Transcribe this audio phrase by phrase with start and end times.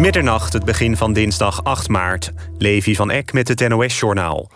[0.00, 2.32] Middernacht, het begin van dinsdag 8 maart.
[2.58, 4.50] Levi van Eck met het NOS-journaal.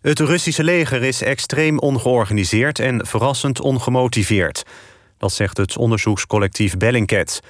[0.00, 4.62] Het Russische leger is extreem ongeorganiseerd en verrassend ongemotiveerd.
[5.18, 7.40] Dat zegt het onderzoekscollectief Bellingcat.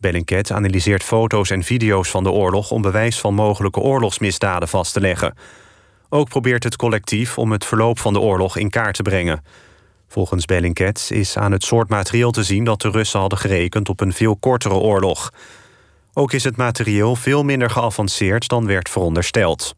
[0.00, 2.70] Bellingcat analyseert foto's en video's van de oorlog...
[2.70, 5.34] om bewijs van mogelijke oorlogsmisdaden vast te leggen.
[6.08, 9.44] Ook probeert het collectief om het verloop van de oorlog in kaart te brengen.
[10.08, 12.64] Volgens Bellingcat is aan het soort materieel te zien...
[12.64, 15.30] dat de Russen hadden gerekend op een veel kortere oorlog...
[16.14, 19.74] Ook is het materieel veel minder geavanceerd dan werd verondersteld.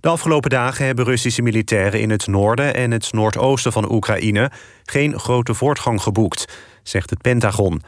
[0.00, 4.50] De afgelopen dagen hebben Russische militairen in het noorden en het noordoosten van Oekraïne
[4.84, 7.82] geen grote voortgang geboekt, zegt het Pentagon.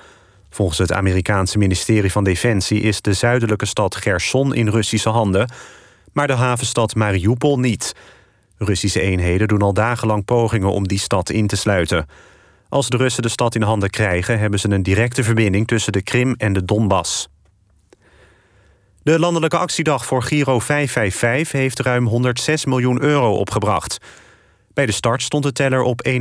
[0.50, 5.52] Volgens het Amerikaanse ministerie van Defensie is de zuidelijke stad Gerson in Russische handen,
[6.12, 7.94] maar de havenstad Mariupol niet.
[8.56, 12.06] Russische eenheden doen al dagenlang pogingen om die stad in te sluiten.
[12.70, 14.38] Als de Russen de stad in handen krijgen...
[14.38, 17.28] hebben ze een directe verbinding tussen de Krim en de Donbass.
[19.02, 23.98] De landelijke actiedag voor Giro 555 heeft ruim 106 miljoen euro opgebracht.
[24.74, 26.14] Bij de start stond de teller op 21,4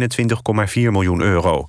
[0.73, 1.65] miljoen euro.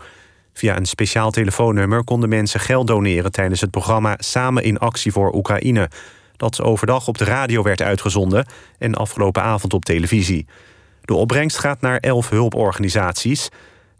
[0.52, 3.32] Via een speciaal telefoonnummer konden mensen geld doneren...
[3.32, 5.90] tijdens het programma Samen in actie voor Oekraïne...
[6.36, 8.46] dat overdag op de radio werd uitgezonden...
[8.78, 10.46] en afgelopen avond op televisie.
[11.00, 13.48] De opbrengst gaat naar elf hulporganisaties...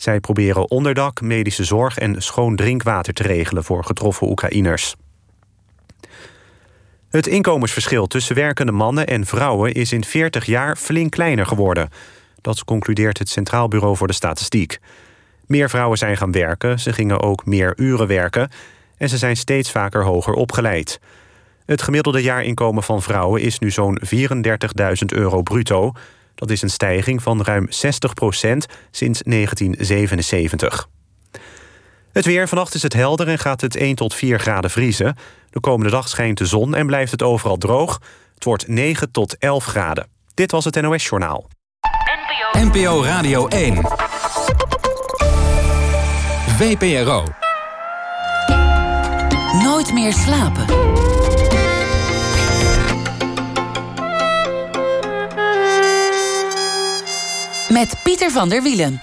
[0.00, 4.94] Zij proberen onderdak, medische zorg en schoon drinkwater te regelen voor getroffen Oekraïners.
[7.10, 11.88] Het inkomensverschil tussen werkende mannen en vrouwen is in 40 jaar flink kleiner geworden.
[12.40, 14.78] Dat concludeert het Centraal Bureau voor de Statistiek.
[15.46, 18.50] Meer vrouwen zijn gaan werken, ze gingen ook meer uren werken
[18.96, 21.00] en ze zijn steeds vaker hoger opgeleid.
[21.66, 25.92] Het gemiddelde jaarinkomen van vrouwen is nu zo'n 34.000 euro bruto.
[26.40, 27.70] Dat is een stijging van ruim 60%
[28.90, 30.88] sinds 1977.
[32.12, 32.48] Het weer.
[32.48, 35.16] Vannacht is het helder en gaat het 1 tot 4 graden vriezen.
[35.50, 38.00] De komende dag schijnt de zon en blijft het overal droog.
[38.34, 40.06] Het wordt 9 tot 11 graden.
[40.34, 41.48] Dit was het NOS Journaal.
[42.54, 43.80] NPO, NPO Radio 1.
[46.56, 47.24] VPRO.
[49.62, 51.19] Nooit meer slapen.
[57.70, 59.00] Met Pieter van der Wielen.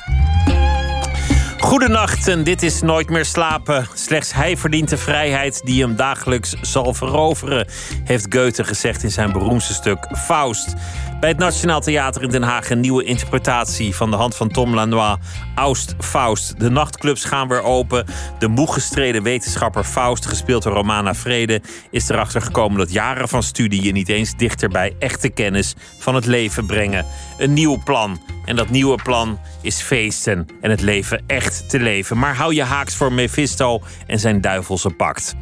[1.58, 3.88] Goedenacht en dit is Nooit meer slapen.
[3.94, 7.68] Slechts hij verdient de vrijheid die hem dagelijks zal veroveren,
[8.04, 10.74] heeft Goethe gezegd in zijn beroemdste stuk Faust.
[11.20, 14.74] Bij het Nationaal Theater in Den Haag een nieuwe interpretatie van de hand van Tom
[14.74, 15.18] Lanois.
[15.56, 16.60] Aust Faust.
[16.60, 18.06] De nachtclubs gaan weer open.
[18.40, 21.62] De moe gestreden wetenschapper Faust, gespeeld door Romana Vrede,
[21.92, 26.16] is erachter gekomen dat jaren van studie je niet eens dichter bij echte kennis van
[26.16, 27.06] het leven brengen.
[27.38, 28.20] Een nieuw plan.
[28.48, 32.18] En dat nieuwe plan is feesten en het leven echt te leven.
[32.18, 35.36] Maar hou je haaks voor Mephisto en zijn duivelse pact.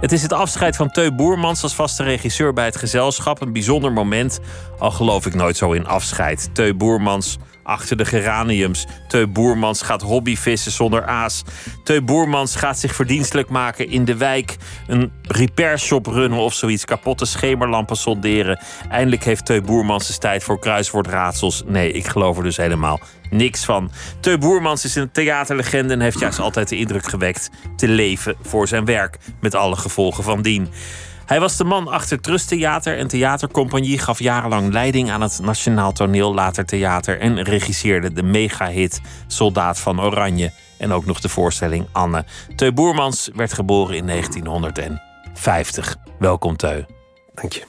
[0.00, 3.40] Het is het afscheid van Teu Boermans als vaste regisseur bij het gezelschap.
[3.40, 4.40] Een bijzonder moment,
[4.78, 6.50] al geloof ik nooit zo in afscheid.
[6.52, 8.86] Teu Boermans achter de geraniums.
[9.08, 11.42] Teu Boermans gaat hobbyvissen zonder aas.
[11.84, 14.56] Teu Boermans gaat zich verdienstelijk maken in de wijk.
[14.86, 16.84] Een repairshop runnen of zoiets.
[16.84, 18.60] Kapotte schemerlampen solderen.
[18.88, 21.62] Eindelijk heeft Teu Boermans de tijd voor kruiswoordraadsels.
[21.66, 23.00] Nee, ik geloof er dus helemaal
[23.30, 23.90] niks van.
[24.20, 28.68] Teu Boermans is een theaterlegende en heeft juist altijd de indruk gewekt te leven voor
[28.68, 29.18] zijn werk.
[29.40, 30.68] Met alle gevolgen van dien.
[31.30, 35.92] Hij was de man achter Trust Theater en Theatercompagnie, gaf jarenlang leiding aan het Nationaal
[35.92, 41.86] Toneel, later theater en regisseerde de megahit Soldaat van Oranje en ook nog de voorstelling
[41.92, 42.24] Anne.
[42.56, 45.96] Teu Boermans werd geboren in 1950.
[46.18, 46.84] Welkom Teu.
[47.34, 47.62] Dank je.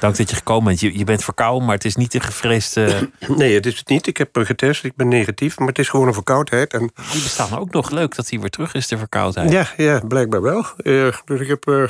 [0.00, 0.80] Dank dat je gekomen bent.
[0.80, 3.10] Je, je bent verkouden, maar het is niet een gevreesde...
[3.36, 4.06] Nee, het is het niet.
[4.06, 6.72] Ik heb getest, ik ben negatief, maar het is gewoon een verkoudheid.
[6.72, 6.90] En...
[7.12, 7.90] Die bestaan ook nog.
[7.90, 9.50] Leuk dat hij weer terug is, de verkoudheid.
[9.50, 10.66] Ja, ja blijkbaar wel.
[10.82, 11.68] Uh, dus ik heb...
[11.68, 11.88] Uh,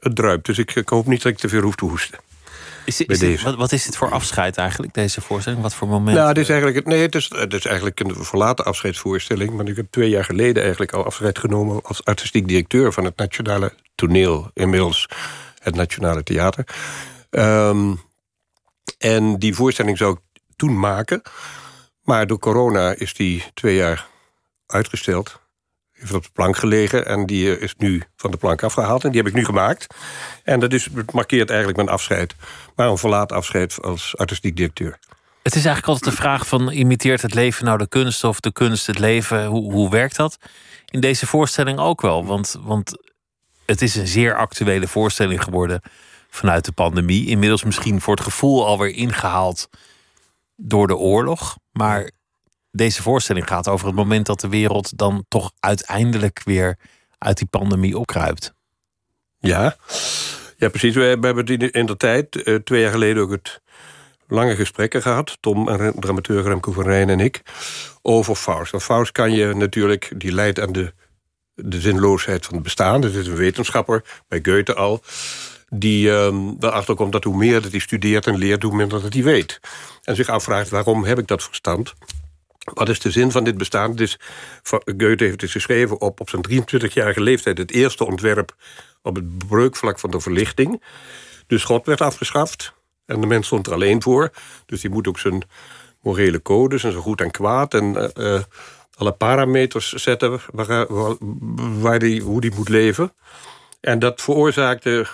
[0.00, 2.18] het druipt, dus ik, ik, hoop niet dat ik te veel hoef te hoesten.
[2.84, 5.62] Is, is dit, wat, wat, is het voor afscheid eigenlijk, deze voorstelling?
[5.62, 6.16] Wat voor moment?
[6.16, 9.56] Nou, het is eigenlijk, nee, het is, het is eigenlijk een verlaten afscheidsvoorstelling.
[9.56, 11.82] Want ik heb twee jaar geleden eigenlijk al afscheid genomen...
[11.82, 14.50] als artistiek directeur van het Nationale Toneel.
[14.54, 15.08] Inmiddels
[15.58, 16.64] het Nationale Theater.
[17.30, 18.00] Um,
[18.98, 21.22] en die voorstelling zou ik toen maken.
[22.02, 24.06] Maar door corona is die twee jaar
[24.66, 25.40] uitgesteld
[26.00, 29.04] heeft op de plank gelegen en die is nu van de plank afgehaald.
[29.04, 29.94] En die heb ik nu gemaakt.
[30.44, 32.34] En dat is, markeert eigenlijk mijn afscheid.
[32.76, 34.98] Maar een verlaat afscheid als artistiek directeur.
[35.42, 36.70] Het is eigenlijk altijd de vraag van...
[36.70, 39.46] imiteert het leven nou de kunst of de kunst het leven?
[39.46, 40.38] Hoe, hoe werkt dat?
[40.90, 42.24] In deze voorstelling ook wel.
[42.24, 42.92] Want, want
[43.66, 45.80] het is een zeer actuele voorstelling geworden...
[46.30, 47.26] vanuit de pandemie.
[47.26, 49.68] Inmiddels misschien voor het gevoel alweer ingehaald
[50.56, 51.56] door de oorlog.
[51.72, 52.10] Maar
[52.70, 56.78] deze voorstelling gaat over het moment dat de wereld dan toch uiteindelijk weer
[57.18, 58.54] uit die pandemie opkruipt.
[59.38, 59.76] Ja,
[60.56, 60.94] ja precies.
[60.94, 63.60] We hebben het in de tijd, uh, twee jaar geleden ook het
[64.26, 65.36] lange gesprekken gehad.
[65.40, 67.42] Tom en dramateur Remco van Rijn en ik.
[68.02, 68.70] Over Faust.
[68.70, 70.92] Want Faust kan je natuurlijk, die leidt aan de,
[71.54, 73.00] de zinloosheid van het bestaan.
[73.00, 75.02] Dat is een wetenschapper, bij Goethe al.
[75.68, 79.12] Die uh, erachter komt dat hoe meer dat hij studeert en leert, hoe minder dat
[79.12, 79.60] hij weet.
[80.02, 81.94] En zich afvraagt waarom heb ik dat verstand.
[82.64, 83.94] Wat is de zin van dit bestaan?
[83.94, 84.18] Dus,
[84.62, 87.58] Goethe heeft geschreven op, op zijn 23-jarige leeftijd...
[87.58, 88.54] het eerste ontwerp
[89.02, 90.82] op het breukvlak van de verlichting.
[91.46, 92.72] Dus God werd afgeschaft
[93.06, 94.30] en de mens stond er alleen voor.
[94.66, 95.42] Dus die moet ook zijn
[96.00, 97.74] morele codes en zijn goed en kwaad...
[97.74, 98.40] en uh,
[98.94, 100.86] alle parameters zetten waar,
[101.80, 103.12] waar, die, hoe die moet leven.
[103.80, 105.06] En dat veroorzaakte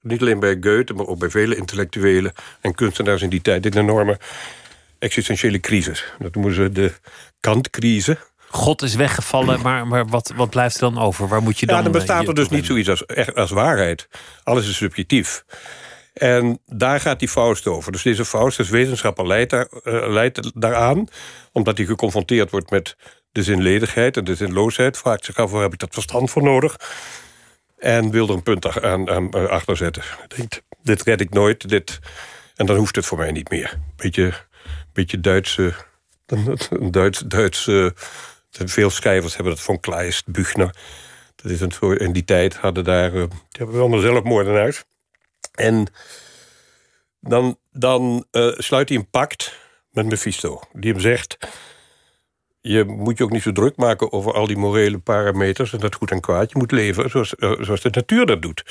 [0.00, 0.94] niet alleen bij Goethe...
[0.94, 3.66] maar ook bij vele intellectuelen en kunstenaars in die tijd...
[3.66, 4.18] een enorme
[5.00, 6.04] existentiële crisis.
[6.18, 6.92] Dat noemen ze de
[7.40, 8.16] Kant-crisis.
[8.48, 11.28] God is weggevallen, maar, maar wat, wat blijft er dan over?
[11.28, 11.76] Waar moet je dan...
[11.76, 14.08] Ja, dan bestaat er dus niet zoiets als, als waarheid.
[14.42, 15.44] Alles is subjectief.
[16.12, 17.92] En daar gaat die Faust over.
[17.92, 21.06] Dus deze Faust, dus wetenschapper, leidt, daar, uh, leidt daaraan...
[21.52, 22.96] omdat hij geconfronteerd wordt met
[23.32, 24.98] de zinledigheid en de zinloosheid.
[24.98, 26.76] Vraagt zich af, waar heb ik dat verstand voor nodig?
[27.78, 30.02] En wil er een punt aan, aan, achter zetten.
[30.36, 31.98] Denkt, dit red ik nooit, dit...
[32.54, 33.78] En dan hoeft het voor mij niet meer.
[33.96, 34.32] Beetje
[34.92, 35.74] beetje Duitse.
[36.26, 37.92] Een Duits, Duitse
[38.50, 40.74] veel schrijvers hebben dat van Kleist, Buchner.
[41.36, 43.14] Dat is een, in die tijd hadden daar.
[43.14, 44.86] Uh, die hebben allemaal zelfmoorden uit.
[45.54, 45.86] En
[47.20, 49.58] dan, dan uh, sluit hij een pact
[49.90, 50.60] met Mephisto.
[50.72, 51.38] Die hem zegt.
[52.60, 55.94] Je moet je ook niet zo druk maken over al die morele parameters en dat
[55.94, 56.50] goed en kwaad.
[56.50, 58.62] Je moet leven zoals, uh, zoals de natuur dat doet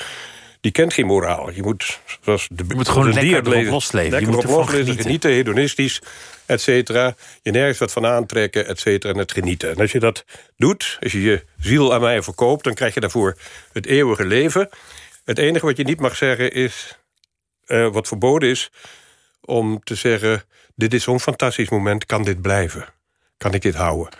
[0.60, 1.50] die kent geen moraal.
[1.50, 4.10] Je moet, zoals de, je moet gewoon lekker erop losleven.
[4.10, 5.30] Lekker je moet erop losleven, genieten.
[5.30, 6.02] hedonistisch,
[6.46, 7.14] et cetera.
[7.42, 9.70] Je nergens wat van aantrekken, et cetera, en het genieten.
[9.70, 10.24] En als je dat
[10.56, 12.64] doet, als je je ziel aan mij verkoopt...
[12.64, 13.36] dan krijg je daarvoor
[13.72, 14.68] het eeuwige leven.
[15.24, 16.98] Het enige wat je niet mag zeggen is...
[17.66, 18.70] Uh, wat verboden is,
[19.40, 20.44] om te zeggen...
[20.74, 22.86] dit is zo'n fantastisch moment, kan dit blijven?
[23.36, 24.12] Kan ik dit houden?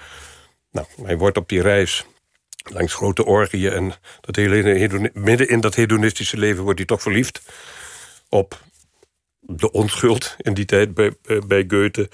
[0.71, 2.05] Nou, hij wordt op die reis
[2.62, 3.73] langs grote orgieën.
[3.73, 7.43] En dat hele midden in dat hedonistische leven wordt hij toch verliefd
[8.29, 8.61] op
[9.41, 11.12] de onschuld in die tijd bij,
[11.47, 12.11] bij Goethe.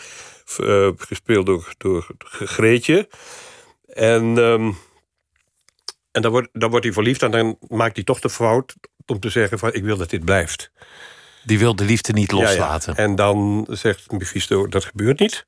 [0.61, 3.09] Uh, gespeeld door, door Greetje.
[3.87, 4.77] En, um,
[6.13, 8.75] en dan, wordt, dan wordt hij verliefd en dan maakt hij toch de fout
[9.07, 10.71] om te zeggen van ik wil dat dit blijft.
[11.45, 12.95] Die wil de liefde niet loslaten.
[12.97, 13.09] Ja, ja.
[13.09, 15.45] En dan zegt Mephisto dat gebeurt niet.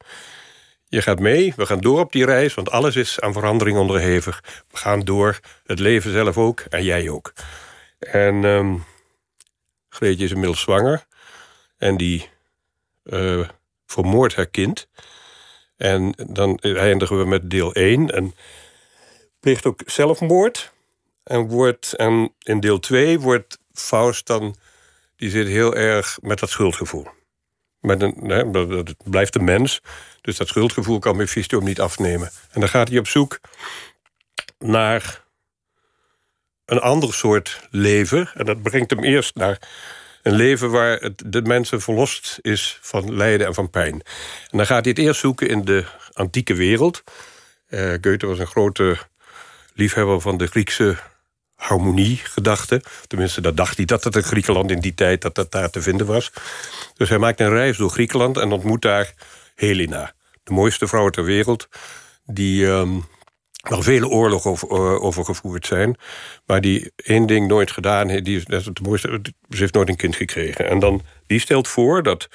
[0.88, 4.43] Je gaat mee, we gaan door op die reis, want alles is aan verandering onderhevig.
[4.70, 7.32] We gaan door, het leven zelf ook en jij ook.
[7.99, 8.85] En um,
[9.88, 11.06] Greetje is inmiddels zwanger
[11.79, 12.29] en die
[13.05, 13.49] uh,
[13.87, 14.88] vermoordt haar kind.
[15.76, 18.35] En dan eindigen we met deel 1 en
[19.40, 20.73] pleegt ook zelfmoord.
[21.25, 24.56] En, wordt, en in deel 2 wordt Faust dan,
[25.17, 27.06] die zit heel erg met dat schuldgevoel.
[27.81, 29.81] Een, hè, dat blijft een mens.
[30.21, 32.31] Dus dat schuldgevoel kan Mephisto niet afnemen.
[32.51, 33.41] En dan gaat hij op zoek
[34.59, 35.25] naar
[36.65, 38.31] een ander soort leven.
[38.35, 39.59] En dat brengt hem eerst naar
[40.23, 43.93] een leven waar het, de mensen verlost is van lijden en van pijn.
[44.51, 47.03] En dan gaat hij het eerst zoeken in de antieke wereld.
[47.69, 48.97] Uh, Goethe was een grote
[49.75, 50.97] liefhebber van de Griekse
[51.59, 52.83] harmoniegedachte.
[53.07, 55.83] Tenminste, dat dacht hij dat het in Griekenland in die tijd dat dat daar te
[55.83, 56.33] vinden was.
[56.95, 59.15] Dus hij maakt een reis door Griekenland en ontmoet daar
[59.55, 60.12] Helena.
[60.43, 61.69] De mooiste vrouw ter wereld,
[62.25, 63.05] die um,
[63.61, 65.97] waar vele oorlogen over, uh, over, gevoerd zijn...
[66.47, 68.25] maar die één ding nooit gedaan heeft.
[68.25, 70.69] Die, is het mooiste, ze heeft nooit een kind gekregen.
[70.69, 72.29] En dan, die stelt voor dat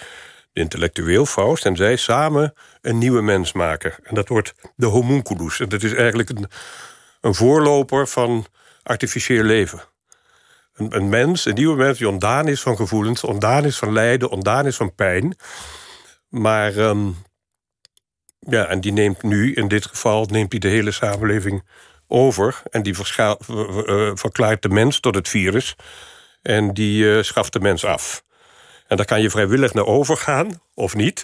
[0.54, 3.94] de intellectueel Faust en zij samen een nieuwe mens maken.
[4.04, 5.60] En dat wordt de homunculus.
[5.60, 6.46] En dat is eigenlijk een,
[7.22, 8.46] een voorloper van
[8.84, 9.82] artificieel leven.
[10.74, 13.24] Een, een, mens, een nieuwe mens die ontdaan is van gevoelens...
[13.24, 15.36] ontdaan is van lijden, ontdaan is van pijn...
[16.34, 17.16] Maar um,
[18.40, 21.64] ja, en die neemt nu, in dit geval, neemt hij de hele samenleving
[22.08, 22.62] over.
[22.70, 25.76] En die uh, verklaart de mens tot het virus.
[26.42, 28.24] En die uh, schaft de mens af.
[28.88, 31.24] En daar kan je vrijwillig naar overgaan, of niet.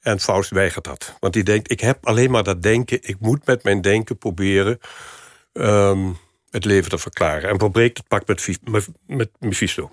[0.00, 1.16] En Faust weigert dat.
[1.20, 2.98] Want die denkt, ik heb alleen maar dat denken.
[3.00, 4.78] Ik moet met mijn denken proberen
[5.52, 6.18] um,
[6.52, 7.50] het leven te verklaren.
[7.50, 9.92] En verbreekt het pak met, met, met Mephisto.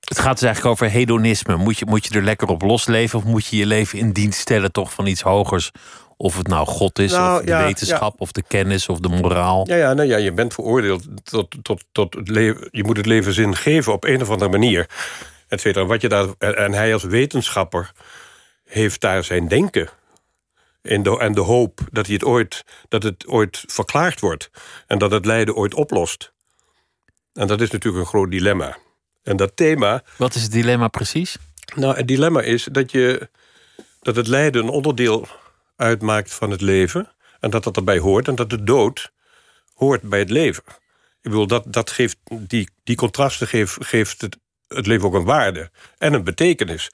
[0.00, 1.56] Het gaat dus eigenlijk over hedonisme.
[1.56, 4.40] Moet je, moet je er lekker op losleven of moet je je leven in dienst
[4.40, 5.70] stellen toch van iets hogers?
[6.16, 9.68] Of het nou God is, nou, of de wetenschap, of de kennis, of de moraal.
[9.68, 12.68] Ja, ja, nou ja je bent veroordeeld tot, tot, tot het leven.
[12.70, 14.88] Je moet het leven zin geven op een of andere manier.
[15.48, 15.84] Et cetera.
[15.84, 17.92] Wat je daar, en hij als wetenschapper
[18.64, 19.88] heeft daar zijn denken.
[20.82, 24.50] In de, en de hoop dat, hij het ooit, dat het ooit verklaard wordt.
[24.86, 26.32] En dat het lijden ooit oplost.
[27.32, 28.76] En dat is natuurlijk een groot dilemma.
[29.22, 30.02] En dat thema.
[30.16, 31.36] Wat is het dilemma precies?
[31.74, 33.28] Nou, het dilemma is dat, je,
[34.00, 35.28] dat het lijden een onderdeel
[35.76, 37.12] uitmaakt van het leven.
[37.40, 38.28] En dat dat erbij hoort.
[38.28, 39.12] En dat de dood
[39.74, 40.62] hoort bij het leven.
[41.22, 44.36] Ik bedoel, dat, dat geeft, die, die contrasten geeft, geeft het,
[44.68, 46.90] het leven ook een waarde en een betekenis.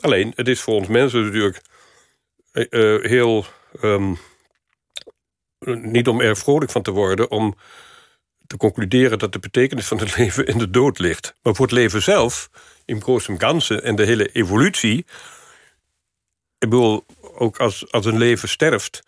[0.00, 1.60] Alleen, het is voor ons mensen natuurlijk
[2.52, 3.44] uh, heel.
[3.82, 4.18] Um,
[5.64, 7.54] niet om er vrolijk van te worden, om
[8.46, 11.34] te concluderen dat de betekenis van het leven in de dood ligt.
[11.42, 12.50] Maar voor het leven zelf,
[12.84, 14.98] in grote kansen en de hele evolutie.
[16.58, 19.02] Ik bedoel, ook als, als een leven sterft,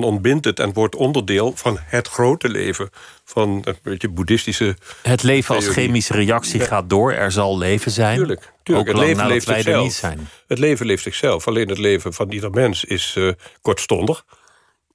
[0.00, 2.90] dan ontbindt het en wordt onderdeel van het grote leven.
[3.24, 4.76] Van een beetje boeddhistische.
[5.02, 7.12] Het leven als chemische reactie gaat door.
[7.12, 8.16] Er zal leven zijn.
[8.16, 8.52] Tuurlijk.
[8.62, 8.88] tuurlijk.
[8.88, 9.82] het leven leeft zichzelf.
[9.82, 10.28] Niet zijn.
[10.46, 11.46] Het leven leeft zichzelf.
[11.46, 14.24] Alleen het leven van ieder mens is uh, kortstondig.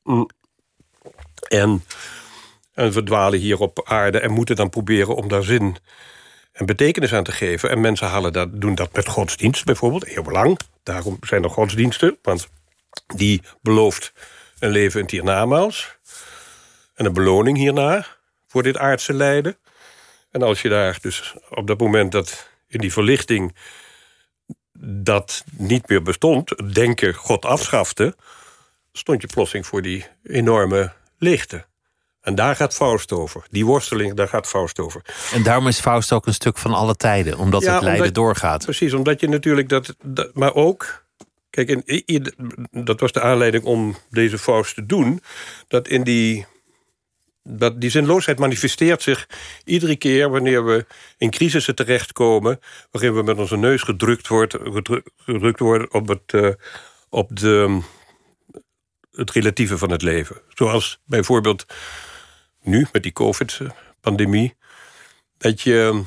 [0.03, 0.29] Mm.
[1.48, 1.84] En,
[2.74, 5.77] en we dwalen hier op aarde en moeten dan proberen om daar zin
[6.51, 7.70] en betekenis aan te geven.
[7.70, 10.60] En mensen halen dat, doen dat met godsdienst bijvoorbeeld, eeuwenlang.
[10.84, 12.48] Daarom zijn er godsdiensten, want
[13.15, 14.13] die belooft
[14.60, 15.98] een leven in het hiernamaals.
[16.94, 18.06] En een beloning hierna
[18.48, 19.58] voor dit aardse lijden.
[20.32, 23.56] En als je daar dus op dat moment dat in die verlichting
[24.82, 28.16] dat niet meer bestond, denken God afschafte,
[28.92, 31.66] stond je plotseling voor die enorme lichten.
[32.22, 33.46] En daar gaat Faust over.
[33.50, 35.01] Die worsteling, daar gaat Faust over.
[35.34, 38.63] En daarom is Faust ook een stuk van alle tijden, omdat het lijden doorgaat.
[38.63, 41.08] Precies, omdat je natuurlijk dat, dat maar ook
[41.66, 42.01] Kijk,
[42.72, 45.22] dat was de aanleiding om deze Faust te doen.
[45.68, 46.46] Dat in die.
[47.44, 49.30] Dat die zinloosheid manifesteert zich
[49.66, 50.86] iedere keer wanneer we
[51.18, 52.60] in crisissen terechtkomen.
[52.92, 54.58] waarin we met onze neus gedrukt, wordt,
[55.18, 56.50] gedrukt worden op het, uh,
[57.10, 57.82] op de,
[59.12, 60.42] het relatieve van het leven.
[60.50, 61.66] Zoals bijvoorbeeld
[62.62, 64.56] nu met die COVID-pandemie.
[65.38, 66.04] Dat, je,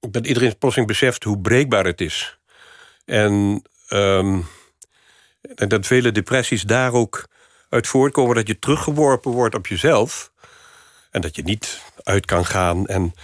[0.00, 2.38] dat iedereen plotseling beseft hoe breekbaar het is.
[3.04, 4.46] En Um,
[5.54, 7.28] dat vele depressies daar ook
[7.68, 10.32] uit voortkomen dat je teruggeworpen wordt op jezelf.
[11.10, 13.14] En dat je niet uit kan gaan en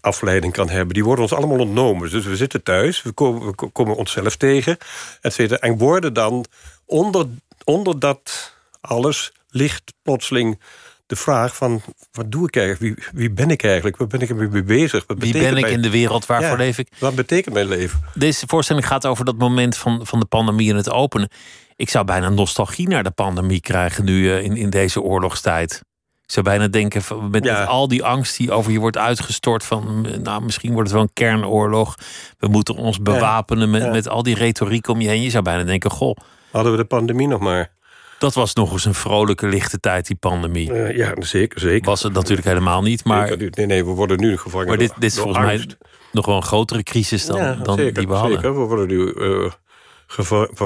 [0.00, 0.94] afleiding kan hebben.
[0.94, 2.10] Die worden ons allemaal ontnomen.
[2.10, 4.76] Dus we zitten thuis, we komen, we komen onszelf tegen,
[5.20, 5.58] et.
[5.58, 6.44] En worden dan
[6.84, 7.26] onder,
[7.64, 10.60] onder dat alles ligt plotseling
[11.06, 11.82] de vraag van
[12.12, 12.96] wat doe ik eigenlijk?
[12.96, 13.96] Wie, wie ben ik eigenlijk?
[13.96, 15.04] Waar ben ik mee bezig?
[15.06, 16.26] Wat wie ben ik in de wereld?
[16.26, 16.88] Waarvoor leef ik?
[16.98, 18.00] Wat betekent mijn leven?
[18.14, 21.28] Deze voorstelling gaat over dat moment van, van de pandemie en het openen.
[21.76, 25.82] Ik zou bijna nostalgie naar de pandemie krijgen nu uh, in, in deze oorlogstijd.
[26.22, 29.64] Ik zou bijna denken, met, met, al die angst die over je wordt uitgestort...
[29.64, 31.94] van nou, misschien wordt het wel een kernoorlog.
[32.38, 35.22] We moeten ons bewapenen met, met al die retoriek om je heen.
[35.22, 36.16] Je zou bijna denken, goh...
[36.50, 37.75] Hadden we de pandemie nog maar.
[38.18, 40.72] Dat was nog eens een vrolijke, lichte tijd, die pandemie.
[40.72, 41.84] Uh, ja, zeker, zeker.
[41.84, 43.36] Was het natuurlijk helemaal niet, maar...
[43.36, 45.66] Nee, nee, we worden nu gevangen Maar dit, dit is volgens mij
[46.12, 48.40] nog wel een grotere crisis dan, dan zeker, die we hadden.
[48.40, 49.50] Zeker, we worden nu uh,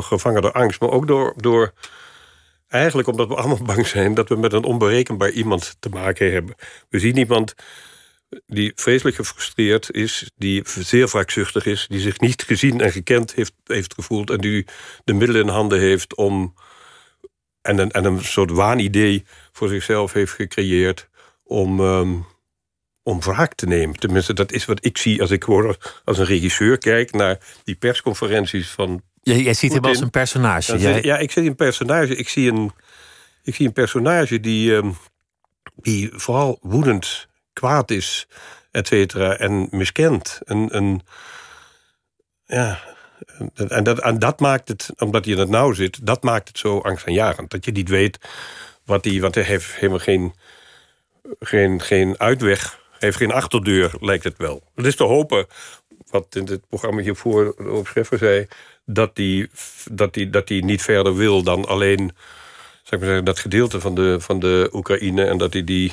[0.00, 1.72] gevangen door angst, maar ook door, door...
[2.68, 6.54] Eigenlijk omdat we allemaal bang zijn dat we met een onberekenbaar iemand te maken hebben.
[6.88, 7.54] We zien iemand
[8.46, 13.52] die vreselijk gefrustreerd is, die zeer wraakzuchtig is, die zich niet gezien en gekend heeft,
[13.64, 14.66] heeft gevoeld en die
[15.04, 16.54] de middelen in handen heeft om
[17.62, 21.08] en een, en een soort waanidee voor zichzelf heeft gecreëerd
[21.42, 22.26] om, um,
[23.02, 23.96] om wraak te nemen.
[23.96, 27.74] Tenminste, dat is wat ik zie als ik gewoon als een regisseur kijk naar die
[27.74, 29.02] persconferenties van.
[29.22, 30.78] Jij, jij ziet hem als een personage.
[30.78, 31.02] Jij...
[31.02, 32.16] Ja, ik zie een personage.
[32.16, 32.72] Ik zie een,
[33.42, 34.96] ik zie een personage die, um,
[35.74, 38.26] die vooral woedend, kwaad is,
[38.70, 40.40] et cetera, en miskend.
[40.44, 41.02] Een, een,
[42.44, 42.80] ja,
[43.68, 46.58] en dat, en dat maakt het, omdat hij in het nauw zit, dat maakt het
[46.58, 47.50] zo angstaanjagend.
[47.50, 48.18] Dat je niet weet
[48.84, 50.34] wat hij, want hij heeft helemaal geen,
[51.40, 54.62] geen, geen uitweg, heeft geen achterdeur, lijkt het wel.
[54.74, 55.46] Het is te hopen,
[56.10, 58.46] wat in het programma hiervoor op Scheffer zei,
[58.84, 59.48] dat hij
[59.90, 62.12] dat die, dat die niet verder wil dan alleen
[62.82, 65.92] zeg maar zeggen, dat gedeelte van de, van de Oekraïne en dat hij die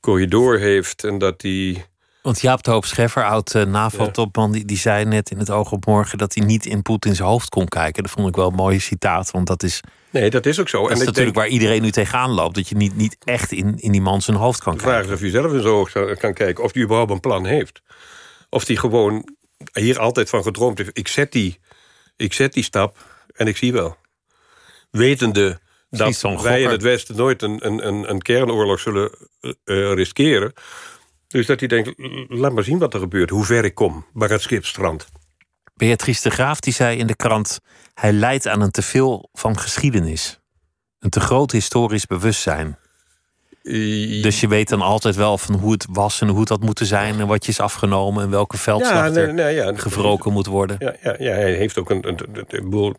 [0.00, 1.86] corridor heeft en dat hij
[2.28, 5.72] want Jaap de Hoop Scheffer, oud uh, NAVO-topman, die, die zei net in het oog
[5.72, 8.02] op morgen dat hij niet in Poetins hoofd kon kijken.
[8.02, 9.80] Dat vond ik wel een mooie citaat, want dat is.
[10.10, 10.82] Nee, dat is ook zo.
[10.82, 12.54] Dat en is natuurlijk waar iedereen nu tegenaan loopt.
[12.54, 14.90] Dat je niet, niet echt in, in die man zijn hoofd kan kijken.
[14.90, 16.64] De vraag is of je zelf in zijn hoofd kan kijken.
[16.64, 17.82] Of hij überhaupt een plan heeft.
[18.50, 19.28] Of hij gewoon
[19.72, 20.98] hier altijd van gedroomd heeft.
[20.98, 21.58] Ik zet die,
[22.16, 22.96] ik zet die stap
[23.34, 23.96] en ik zie wel.
[24.90, 30.52] Wetende dat wij in het Westen nooit een, een, een, kernoorlog zullen uh, riskeren
[31.28, 31.92] dus dat hij denkt,
[32.28, 35.06] laat maar zien wat er gebeurt, hoe ver ik kom, waar het schip strandt.
[35.74, 37.60] Beatrice de Graaf die zei in de krant:
[37.94, 40.40] hij leidt aan een teveel van geschiedenis.
[40.98, 42.78] Een te groot historisch bewustzijn.
[44.22, 46.86] Dus je weet dan altijd wel van hoe het was en hoe het had moeten
[46.86, 47.20] zijn...
[47.20, 50.76] en wat je is afgenomen en welke veldslag ja, nee, ja, gewroken moet worden.
[50.80, 52.94] Ja, ja, ja, hij heeft ook een, een, een, boel...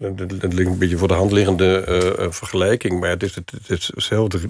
[0.00, 1.84] Dat ligt een beetje voor de hand liggende
[2.18, 3.00] uh, vergelijking.
[3.00, 4.40] Maar het is, het, is hetzelfde,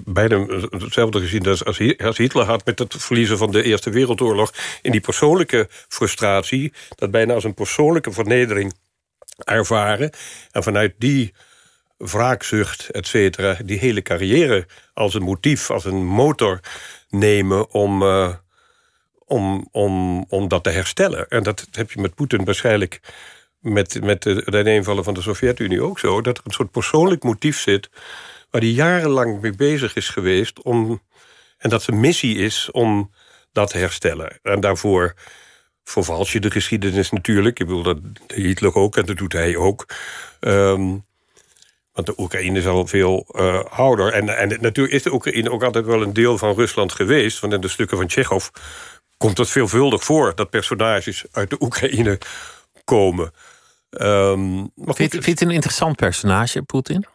[0.69, 1.65] hetzelfde gezien als,
[1.97, 2.65] als Hitler had...
[2.65, 4.53] met het verliezen van de Eerste Wereldoorlog.
[4.81, 6.73] In die persoonlijke frustratie...
[6.95, 8.73] dat bijna als een persoonlijke vernedering
[9.37, 10.11] ervaren.
[10.51, 11.33] En vanuit die
[11.97, 13.57] wraakzucht, et cetera...
[13.65, 16.59] die hele carrière als een motief, als een motor
[17.09, 17.71] nemen...
[17.71, 18.33] om, uh,
[19.25, 21.27] om, om, om dat te herstellen.
[21.29, 22.99] En dat heb je met Poetin waarschijnlijk...
[23.59, 26.21] met, met de, invallen van de Sovjet-Unie ook zo...
[26.21, 27.89] dat er een soort persoonlijk motief zit...
[28.49, 30.61] waar hij jarenlang mee bezig is geweest...
[30.61, 31.01] Om,
[31.57, 33.11] en dat zijn missie is om
[33.51, 34.39] dat te herstellen.
[34.43, 35.13] En daarvoor
[35.83, 37.59] vervals je de geschiedenis natuurlijk.
[37.59, 37.97] Ik bedoel, dat
[38.27, 39.85] Hitler ook en dat doet hij ook.
[40.39, 41.05] Um,
[41.93, 44.13] want de Oekraïne is al veel uh, ouder.
[44.13, 47.39] En, en natuurlijk is de Oekraïne ook altijd wel een deel van Rusland geweest.
[47.39, 48.47] Want in de stukken van Tsjechov
[49.17, 50.35] komt het veelvuldig voor...
[50.35, 52.17] dat personages uit de Oekraïne
[52.83, 53.33] komen.
[53.89, 57.05] Um, maar vind, je het een interessant personage, Poetin?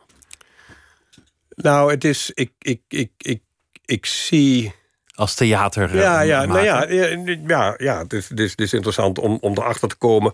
[1.49, 2.31] Nou, het is...
[2.35, 3.43] Ik, ik, ik, ik,
[3.85, 4.75] ik zie
[5.15, 5.97] als theater.
[5.97, 6.89] Ja, ja, nou ja,
[7.47, 10.33] ja, ja, het, is, het, is, het is interessant om, om erachter te komen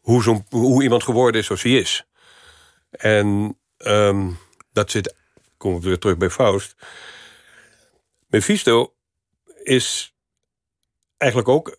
[0.00, 2.06] hoe, zo, hoe iemand geworden is zoals hij is.
[2.90, 4.38] En um,
[4.72, 5.14] dat zit,
[5.56, 6.74] kom ik weer terug bij Faust.
[8.26, 8.94] Mephisto
[9.62, 10.14] is
[11.16, 11.78] eigenlijk ook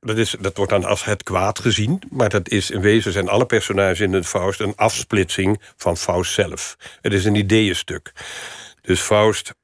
[0.00, 2.02] dat, is, dat wordt dan als het kwaad gezien.
[2.10, 6.32] Maar dat is in wezen zijn alle personages in het Faust een afsplitsing van Faust
[6.32, 6.76] zelf.
[7.00, 8.12] Het is een ideeënstuk.
[8.80, 9.54] Dus Faust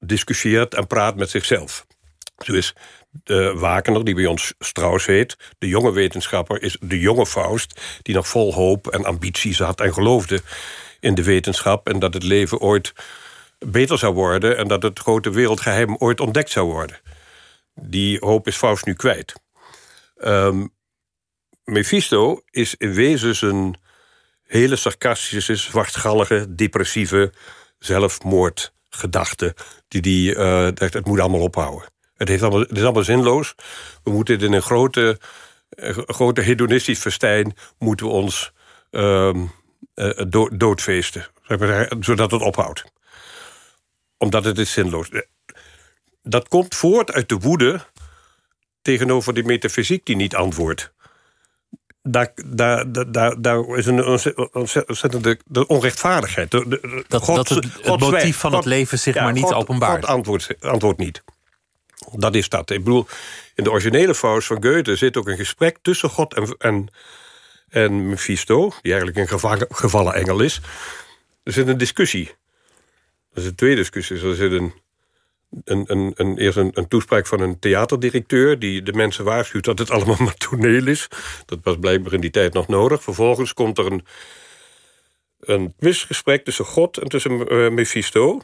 [0.00, 1.86] discussieert en praat met zichzelf.
[2.38, 2.74] Zo is
[3.10, 5.36] de Wakener, die bij ons Strauss heet...
[5.58, 7.80] de jonge wetenschapper, is de jonge Faust...
[8.02, 10.40] die nog vol hoop en ambitie zat en geloofde
[11.00, 11.88] in de wetenschap...
[11.88, 12.92] en dat het leven ooit
[13.58, 14.56] beter zou worden...
[14.56, 17.00] en dat het grote wereldgeheim ooit ontdekt zou worden.
[17.74, 19.34] Die hoop is Faust nu kwijt.
[20.24, 20.76] Um,
[21.64, 23.76] Mephisto is in wezen een
[24.42, 27.32] hele sarcastische, zwartgallige, depressieve
[27.78, 29.54] zelfmoordgedachte
[29.88, 31.88] die die uh, het moet allemaal ophouden.
[32.16, 33.54] Het, heeft allemaal, het is allemaal zinloos.
[34.02, 35.20] We moeten in een grote,
[35.76, 38.52] uh, grote hedonistisch festijn moeten we ons
[38.90, 39.34] uh,
[40.52, 41.26] doodfeesten.
[42.00, 42.84] Zodat het ophoudt.
[44.16, 45.10] Omdat het is zinloos.
[46.22, 47.80] Dat komt voort uit de woede
[48.88, 50.92] tegenover die metafysiek die niet antwoordt
[52.02, 54.04] daar, daar, daar, daar is een
[54.52, 56.50] ontzettende de onrechtvaardigheid.
[56.50, 60.04] De, de, dat, dat het, het motief van het leven zich maar niet God, openbaart.
[60.04, 61.22] God antwoordt antwoord niet.
[62.12, 62.70] Dat is dat.
[62.70, 63.06] Ik bedoel,
[63.54, 66.88] in de originele Faust van Goethe zit ook een gesprek tussen God en, en,
[67.68, 70.60] en Mephisto, die eigenlijk een gevallen engel is.
[71.42, 72.26] Er zit een discussie.
[73.32, 74.20] Dat is een tweede discussie.
[74.20, 74.72] Er zit een
[75.64, 78.58] een, eerst een, toespraak van een theaterdirecteur...
[78.58, 81.08] die de mensen waarschuwt dat het allemaal maar toneel is.
[81.46, 83.02] Dat was blijkbaar in die tijd nog nodig.
[83.02, 84.04] Vervolgens komt er een,
[85.40, 88.40] een quizgesprek tussen God en tussen uh, Mephisto...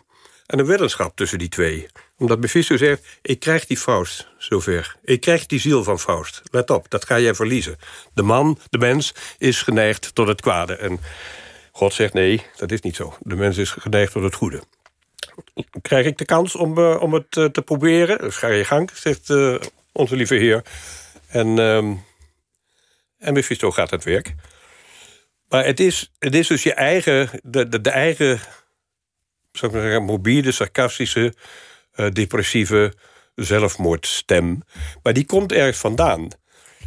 [0.46, 1.86] en een weddenschap tussen die twee.
[2.18, 4.96] Omdat Mephisto zegt, ik krijg die Faust zover.
[5.02, 6.42] Ik krijg die ziel van Faust.
[6.50, 7.76] Let op, dat ga jij verliezen.
[8.14, 10.76] De man, de mens, is geneigd tot het kwade.
[10.76, 11.00] En
[11.72, 13.14] God zegt, nee, dat is niet zo.
[13.20, 14.62] De mens is geneigd tot het goede
[15.82, 18.18] krijg ik de kans om, uh, om het uh, te proberen.
[18.18, 19.56] Dus ga je gang, zegt uh,
[19.92, 20.62] onze lieve heer.
[21.28, 22.04] En, um,
[23.18, 24.34] en Mephisto gaat het werk.
[25.48, 28.40] Maar het is, het is dus je eigen, de, de, eigen,
[29.52, 31.34] zou ik zeggen, morbide, sarcastische,
[32.12, 32.94] depressieve
[33.34, 34.62] zelfmoordstem.
[35.02, 36.28] Maar die komt ergens vandaan.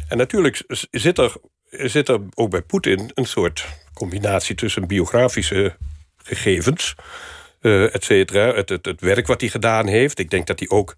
[0.08, 1.32] En natuurlijk zit er,
[1.70, 5.76] zit er ook bij Poetin een soort combinatie tussen biografische
[6.16, 6.94] gegevens
[7.68, 8.54] uh, et cetera.
[8.54, 10.18] Het, het, werk wat hij gedaan heeft.
[10.18, 10.96] Ik denk dat hij ook...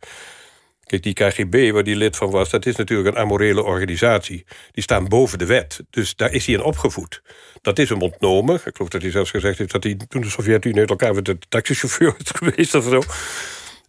[0.85, 2.51] Kijk, die KGB, waar hij lid van was...
[2.51, 4.45] dat is natuurlijk een amorele organisatie.
[4.73, 5.81] Die staan boven de wet.
[5.91, 7.23] Dus daar is hij in opgevoed.
[7.63, 8.55] Dat is hem ontnomen.
[8.55, 9.73] Ik geloof dat hij zelfs gezegd heeft...
[9.73, 13.03] dat hij toen de Sovjet-Unie uit elkaar met de taxichauffeur is geweest of zo.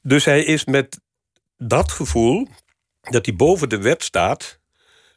[0.02, 1.00] Dus hij is met
[1.58, 2.48] dat gevoel...
[3.02, 4.61] dat hij boven de wet staat...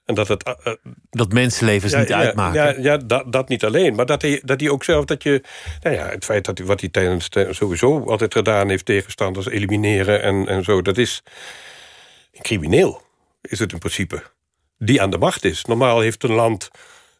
[0.04, 0.72] En dat, het, eh, eh,
[1.10, 2.62] dat mensenlevens niet uitmaken.
[2.62, 3.94] Ja, ja dat, dat niet alleen.
[3.94, 5.42] Maar dat hij, dat hij ook zelf dat je.
[5.80, 10.22] Nou ja, het feit dat hij wat hij tijdens sowieso altijd gedaan heeft, tegenstanders elimineren
[10.22, 11.22] en, en zo, dat is
[12.32, 13.02] crimineel,
[13.40, 14.22] is het in principe.
[14.78, 15.64] Die aan de macht is.
[15.64, 16.70] Normaal heeft een land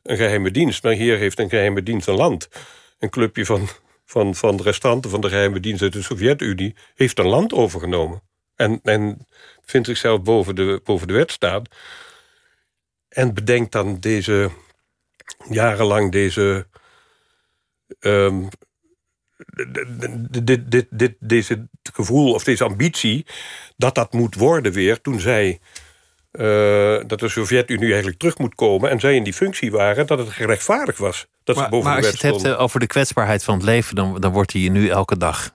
[0.04, 2.48] een geheime dienst, maar hier heeft een geheime dienst een land.
[2.98, 3.68] Een clubje van,
[4.04, 8.22] van, van de restanten van de geheime dienst uit de Sovjet-Unie heeft een land overgenomen.
[8.56, 9.26] En, en
[9.64, 11.62] vindt zichzelf boven de, boven de wet staan.
[13.14, 14.50] En bedenk dan deze
[15.48, 16.66] jarenlang deze
[18.00, 18.48] um,
[20.42, 23.26] dit, dit, dit, deze gevoel of deze ambitie...
[23.76, 25.60] dat dat moet worden weer toen zij...
[26.32, 28.90] Uh, dat de Sovjet-Unie eigenlijk terug moet komen...
[28.90, 31.26] en zij in die functie waren, dat het gerechtvaardigd was.
[31.44, 33.64] Dat maar, ze boven maar de als je het hebt over de kwetsbaarheid van het
[33.64, 33.94] leven...
[33.94, 35.54] dan, dan wordt hier nu elke dag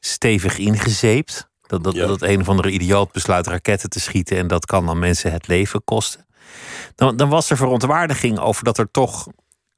[0.00, 1.48] stevig ingezeept.
[1.66, 4.36] Dat, dat, dat een of andere idioot besluit raketten te schieten...
[4.36, 6.26] en dat kan dan mensen het leven kosten.
[7.00, 9.26] Dan, dan was er verontwaardiging over dat er toch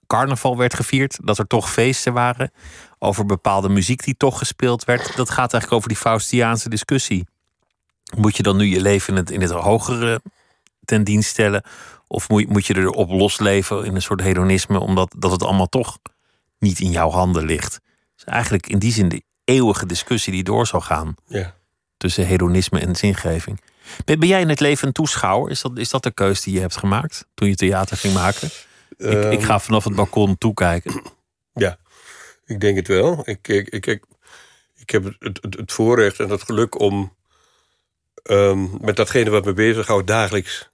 [0.06, 1.18] carnaval werd gevierd.
[1.22, 2.52] Dat er toch feesten waren.
[2.98, 5.16] Over bepaalde muziek die toch gespeeld werd.
[5.16, 7.26] Dat gaat eigenlijk over die Faustiaanse discussie.
[8.16, 10.22] Moet je dan nu je leven in het, in het hogere
[10.84, 11.62] ten dienst stellen?
[12.06, 15.98] Of moet, moet je erop losleven in een soort hedonisme, omdat dat het allemaal toch
[16.58, 17.80] niet in jouw handen ligt?
[18.14, 21.54] Dus eigenlijk in die zin de eeuwige discussie die door zal gaan ja.
[21.96, 23.60] tussen hedonisme en zingeving.
[24.04, 25.50] Ben, jij in het leven een toeschouwer?
[25.50, 28.50] Is dat, is dat de keuze die je hebt gemaakt toen je theater ging maken?
[28.96, 31.02] ik, ik, ga vanaf het balkon toekijken.
[31.52, 31.78] Ja,
[32.44, 33.22] ik denk het wel.
[33.24, 34.04] Ik, ik, ik, ik,
[34.76, 37.16] ik heb het, het, het voorrecht en het geluk om
[38.30, 40.70] um, met datgene wat me bezighoudt dagelijks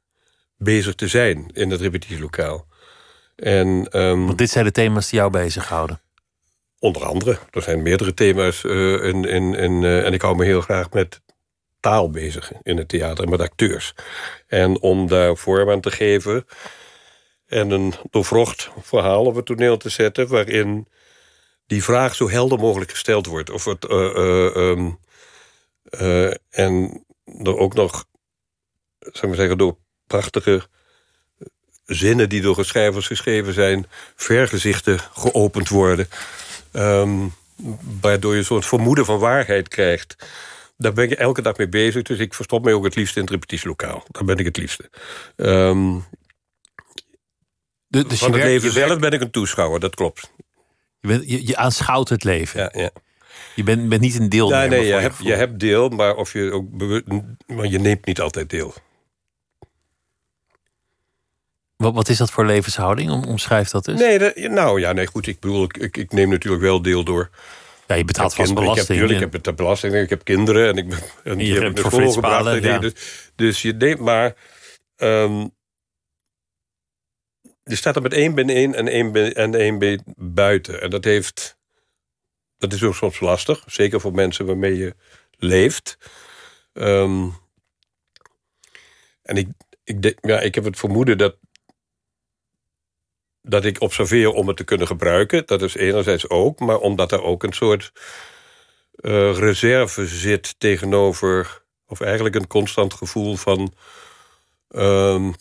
[0.56, 2.66] bezig te zijn in het repetitielokaal.
[3.36, 6.00] En, um, Want dit zijn de thema's die jou bezighouden?
[6.78, 7.38] Onder andere.
[7.50, 8.62] Er zijn meerdere thema's.
[8.62, 11.20] Uh, in, in, in, uh, en ik hou me heel graag met
[11.80, 13.94] taal bezig in het theater met acteurs.
[14.46, 16.46] En om daar vorm aan te geven
[17.46, 20.28] en een doorvrocht verhaal op het toneel te zetten...
[20.28, 20.88] waarin
[21.66, 23.50] die vraag zo helder mogelijk gesteld wordt.
[23.50, 24.98] Of het, uh, uh, um,
[26.00, 27.04] uh, en
[27.42, 28.04] er ook nog,
[28.98, 30.66] zou ik zeggen, door prachtige
[31.84, 36.08] zinnen die door schrijvers geschreven zijn, vergezichten geopend worden.
[36.72, 37.34] Um,
[38.00, 40.16] waardoor je soort vermoeden van waarheid krijgt.
[40.80, 43.22] Daar ben ik elke dag mee bezig, dus ik verstop mij ook het liefst in
[43.22, 44.04] het repetitielokaal.
[44.10, 44.90] Daar ben ik het liefste.
[45.36, 46.04] Um,
[47.86, 50.32] de, dus van het leven zelf ben ik een toeschouwer, dat klopt.
[51.00, 52.60] Je, bent, je, je aanschouwt het leven.
[52.60, 52.90] Ja, ja.
[53.54, 54.48] Je bent, bent niet een deel.
[54.48, 56.70] Ja, nee, je hebt, je hebt deel, maar, of je ook
[57.46, 58.74] maar je neemt niet altijd deel.
[61.76, 63.10] Wat, wat is dat voor levenshouding?
[63.10, 64.00] Om, omschrijf dat eens.
[64.00, 65.26] Nee, nou ja, nee, goed.
[65.26, 67.30] Ik bedoel, ik, ik, neem natuurlijk wel deel door.
[67.88, 69.10] Ja, je betaalt vast belasting.
[69.10, 71.90] Ik heb, ik heb belasting, ik heb kinderen en ik ben en je hebt voor
[71.90, 72.62] school gebracht.
[72.62, 72.78] Ja.
[72.78, 72.92] Dus,
[73.34, 74.36] dus je neemt maar.
[74.96, 75.56] Um,
[77.62, 80.82] je staat er met één been in en één been, en één been buiten.
[80.82, 81.58] En dat heeft.
[82.58, 83.64] Dat is ook soms lastig.
[83.66, 84.94] Zeker voor mensen waarmee je
[85.36, 85.98] leeft.
[86.72, 87.34] Um,
[89.22, 89.48] en ik,
[89.84, 91.36] ik, denk, ja, ik heb het vermoeden dat.
[93.48, 95.46] Dat ik observeer om het te kunnen gebruiken.
[95.46, 96.58] Dat is enerzijds ook.
[96.58, 97.92] Maar omdat er ook een soort.
[99.00, 101.62] Uh, reserve zit tegenover.
[101.86, 103.72] Of eigenlijk een constant gevoel van.
[104.68, 105.34] Um,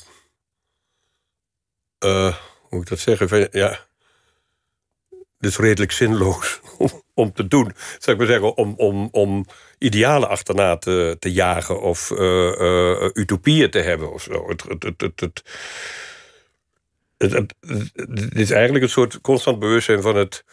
[2.05, 3.47] uh, hoe moet ik dat zeggen?
[3.51, 3.87] Ja,
[5.39, 6.59] dit is redelijk zinloos
[7.13, 7.71] om, te doen.
[7.97, 9.45] Zou ik maar zeggen, om, om, om
[9.77, 14.49] idealen achterna te, jagen of uh, utopieën te hebben of zo.
[14.49, 15.43] Het, het, het, het,
[17.17, 20.43] het, het, het, het is eigenlijk een soort constant bewustzijn van het,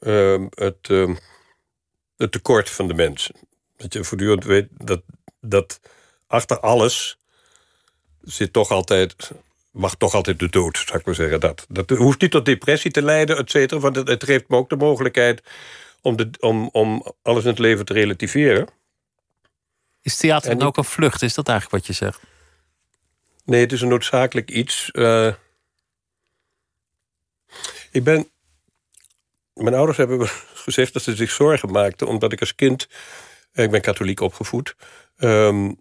[0.00, 1.16] uh, het, uh,
[2.16, 3.30] het tekort van de mens.
[3.76, 5.02] Dat je voortdurend weet dat,
[5.40, 5.80] dat
[6.26, 7.18] achter alles
[8.22, 9.32] zit toch altijd
[9.72, 11.40] mag toch altijd de dood, zou ik maar zeggen.
[11.40, 13.80] Dat, dat hoeft niet tot depressie te leiden, et cetera.
[13.80, 15.42] Want het, het geeft me ook de mogelijkheid
[16.00, 18.68] om, de, om, om alles in het leven te relativeren.
[20.02, 21.22] Is theater dan ook een vlucht?
[21.22, 22.20] Is dat eigenlijk wat je zegt?
[23.44, 24.88] Nee, het is een noodzakelijk iets.
[24.92, 25.34] Uh,
[27.90, 28.30] ik ben.
[29.54, 30.28] Mijn ouders hebben
[30.64, 32.88] gezegd dat ze zich zorgen maakten, omdat ik als kind.
[33.52, 34.76] Ik ben katholiek opgevoed.
[35.18, 35.80] Um,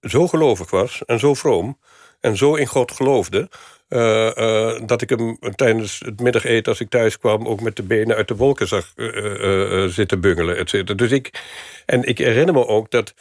[0.00, 1.78] zo gelovig was en zo vroom
[2.20, 3.48] en zo in God geloofde.
[3.88, 7.82] Uh, uh, dat ik hem tijdens het middageten, als ik thuis kwam, ook met de
[7.82, 10.56] benen uit de wolken zag uh, zitten bungelen.
[10.56, 10.98] Et.
[10.98, 11.42] Dus ik,
[11.86, 13.14] en ik herinner me ook dat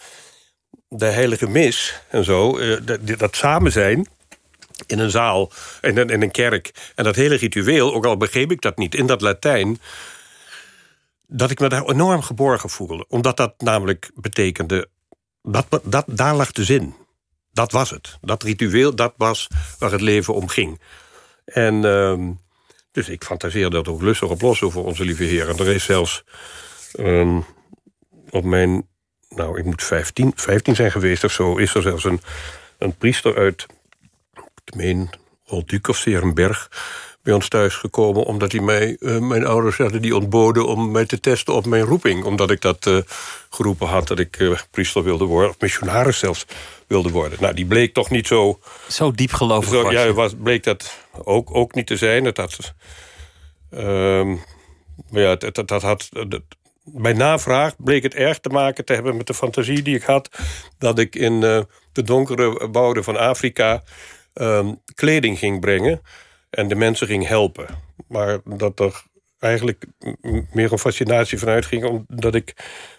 [0.87, 4.07] de heilige mis en zo, dat, dat samen zijn
[4.85, 6.91] in een zaal in, in een kerk.
[6.95, 9.79] En dat hele ritueel, ook al begreep ik dat niet, in dat Latijn
[11.27, 13.05] dat ik me daar enorm geborgen voelde.
[13.07, 14.89] Omdat dat namelijk betekende.
[15.41, 16.95] Dat, dat, daar lag de zin.
[17.51, 18.17] Dat was het.
[18.21, 19.47] Dat ritueel, dat was
[19.79, 20.81] waar het leven om ging.
[21.45, 22.29] En uh,
[22.91, 25.49] dus ik fantaseer dat ook lustig op los over onze lieve Heer.
[25.49, 26.23] En er is zelfs
[26.99, 27.45] um,
[28.29, 28.87] op mijn,
[29.29, 32.21] nou ik moet 15, 15 zijn geweest of zo, is er zelfs een,
[32.77, 33.65] een priester uit,
[34.65, 35.09] ik meen,
[35.45, 36.69] Rolduc of Serenberg,
[37.23, 38.23] bij ons thuis gekomen...
[38.23, 41.83] omdat hij mij, uh, mijn ouders hadden die ontboden om mij te testen op mijn
[41.83, 42.23] roeping.
[42.23, 42.97] Omdat ik dat uh,
[43.49, 45.49] geroepen had dat ik uh, priester wilde worden.
[45.49, 46.45] Of missionaris zelfs
[46.87, 47.37] wilde worden.
[47.41, 48.59] Nou, die bleek toch niet zo...
[48.87, 52.25] Zo diep gelovig zo, Ja, was, bleek dat ook, ook niet te zijn.
[52.25, 52.73] Het had...
[53.71, 54.41] Um,
[55.09, 56.41] Maar ja, dat, dat, dat had, dat,
[56.83, 60.29] bij navraag bleek het erg te maken te hebben met de fantasie die ik had...
[60.77, 63.83] dat ik in de donkere wouden van Afrika
[64.33, 66.01] um, kleding ging brengen...
[66.49, 67.67] en de mensen ging helpen.
[68.07, 69.03] Maar dat er
[69.39, 69.85] eigenlijk
[70.51, 71.83] meer een fascinatie vanuit ging...
[71.85, 72.53] omdat ik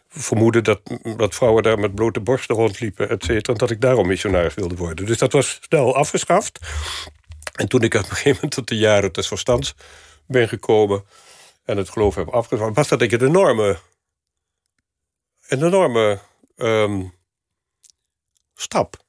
[0.08, 0.80] vermoedde dat,
[1.16, 3.52] dat vrouwen daar met blote borsten rondliepen, et cetera...
[3.52, 5.06] en dat ik daarom missionaris wilde worden.
[5.06, 6.58] Dus dat was snel afgeschaft.
[7.52, 9.74] En toen ik op een gegeven moment tot de jaren des verstands
[10.26, 11.04] ben gekomen...
[11.64, 13.78] en het geloof heb afgeschaft, was dat ik een enorme...
[15.48, 16.20] een enorme
[16.56, 17.12] um,
[18.54, 19.03] stap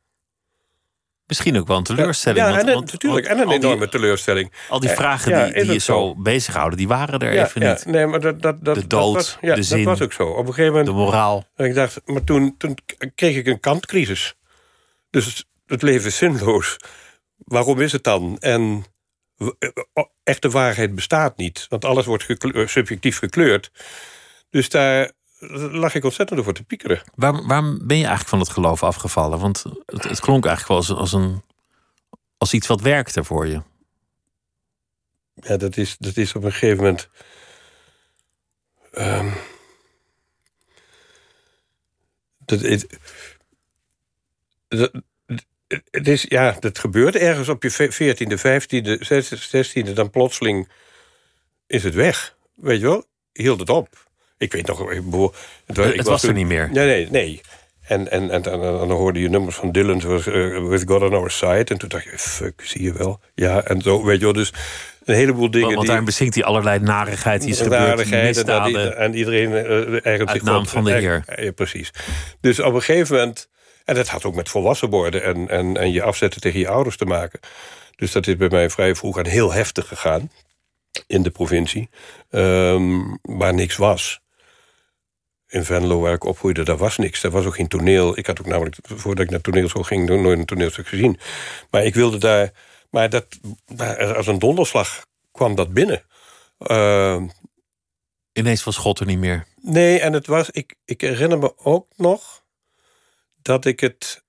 [1.28, 2.46] Misschien ook wel een teleurstelling.
[2.46, 3.28] Ja, en, want, natuurlijk.
[3.28, 4.52] en een enorme teleurstelling.
[4.70, 7.86] Al die vragen die, die je zo bezighouden, die waren er even niet.
[7.86, 10.28] Nee, maar dat, dat, dat, de dood, was, ja, de zin, dat was ook zo.
[10.28, 10.86] Op een gegeven moment...
[10.86, 11.48] De moraal.
[11.56, 12.78] En ik dacht, maar toen, toen
[13.16, 14.36] kreeg ik een kantcrisis.
[15.10, 16.78] Dus het leven is zinloos.
[17.38, 18.38] Waarom is het dan?
[18.40, 18.86] En
[20.24, 21.66] echte waarheid bestaat niet.
[21.70, 22.26] Want alles wordt
[22.66, 23.72] subjectief gekleurd.
[24.50, 25.12] Dus daar
[25.72, 27.02] lag ik ontzettend over te piekeren.
[27.16, 29.40] Waar, waarom ben je eigenlijk van het geloof afgevallen?
[29.40, 31.44] Want het, het klonk eigenlijk wel als, als, een,
[32.38, 33.62] als iets wat werkte voor je.
[35.34, 37.10] Ja, dat is, dat is op een gegeven moment.
[38.98, 39.34] Um,
[42.40, 43.00] dat, het,
[44.68, 44.92] dat,
[45.68, 49.00] het is, ja, dat gebeurt ergens op je 14e, 15e,
[49.90, 50.72] 16e, dan plotseling
[51.68, 52.38] is het weg.
[52.56, 53.06] Weet je wel?
[53.34, 54.05] Hield het op.
[54.38, 54.92] Ik weet nog...
[54.92, 55.04] Ik,
[55.66, 56.70] het, het was, er niet meer?
[56.72, 57.42] Nee, nee, nee.
[57.88, 61.14] En, en, en, en, dan hoorde je nummers van Dylan, zoals uh, With God on
[61.14, 61.64] Our Side.
[61.64, 63.20] En toen dacht je, fuck, zie je wel.
[63.36, 64.34] Ja, en zo, weet je wel.
[64.34, 64.54] Dus
[65.04, 65.66] een heleboel dingen.
[65.66, 68.10] Want, want daar bezinkt hij allerlei narigheid die is gebeurd.
[68.10, 71.24] En, en iedereen uh, eigenlijk Uit naam van de Heer.
[71.36, 71.92] Ja, precies.
[72.42, 73.50] Dus op een gegeven moment...
[73.86, 76.98] En dat had ook met volwassen worden en, en, en je afzetten tegen je ouders
[76.98, 77.40] te maken.
[77.96, 80.32] Dus dat is bij mij vrij vroeg aan heel heftig gegaan.
[81.08, 81.90] In de provincie.
[82.30, 84.24] Um, waar niks was
[85.56, 87.22] in Venlo, waar ik opgroeide, daar was niks.
[87.22, 88.18] Daar was ook geen toneel.
[88.18, 91.20] Ik had ook namelijk, voordat ik naar toneelschool ging, nooit een toneelstuk gezien.
[91.70, 92.52] Maar ik wilde daar...
[92.90, 93.26] Maar dat,
[94.16, 96.04] als een donderslag kwam dat binnen.
[96.60, 97.24] Uh,
[98.34, 99.48] Ineens was God er niet meer.
[99.62, 100.50] Nee, en het was...
[100.50, 102.44] Ik, ik herinner me ook nog
[103.42, 104.24] dat ik het...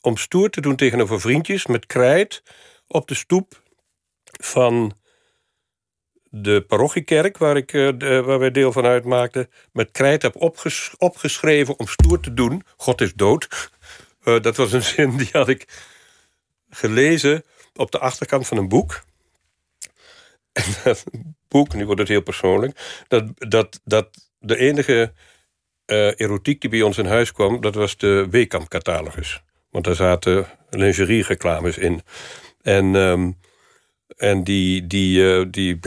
[0.00, 2.42] om stoer te doen tegenover vriendjes met krijt...
[2.86, 3.62] op de stoep
[4.24, 4.94] van
[6.34, 11.78] de parochiekerk, waar, ik, uh, waar wij deel van uitmaakten, met krijt heb opges opgeschreven
[11.78, 12.62] om stoer te doen.
[12.76, 13.70] God is dood.
[14.24, 15.66] Uh, dat was een zin die had ik
[16.70, 19.00] gelezen op de achterkant van een boek.
[20.52, 21.04] En dat
[21.48, 25.12] boek, nu wordt het heel persoonlijk, dat, dat, dat de enige
[25.86, 29.42] uh, erotiek die bij ons in huis kwam, dat was de Weekamp-catalogus.
[29.70, 32.02] Want daar zaten lingerie-reclames in.
[32.62, 33.38] En um,
[34.16, 35.78] en die, die, uh, die,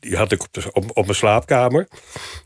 [0.00, 1.88] die, had ik op, op, op, mijn slaapkamer.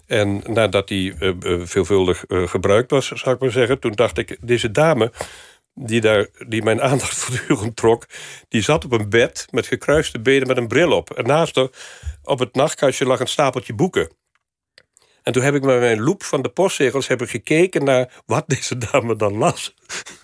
[0.06, 1.32] En nadat die uh,
[1.66, 3.78] veelvuldig uh, gebruikt was, zou ik maar zeggen...
[3.78, 5.12] toen dacht ik, deze dame
[5.74, 8.06] die, daar, die mijn aandacht voortdurend trok...
[8.48, 11.10] die zat op een bed met gekruiste benen met een bril op.
[11.10, 11.68] En naast haar
[12.22, 14.10] op het nachtkastje lag een stapeltje boeken.
[15.22, 18.44] En toen heb ik met mijn loop van de postzegels heb ik gekeken naar wat
[18.46, 19.74] deze dame dan las.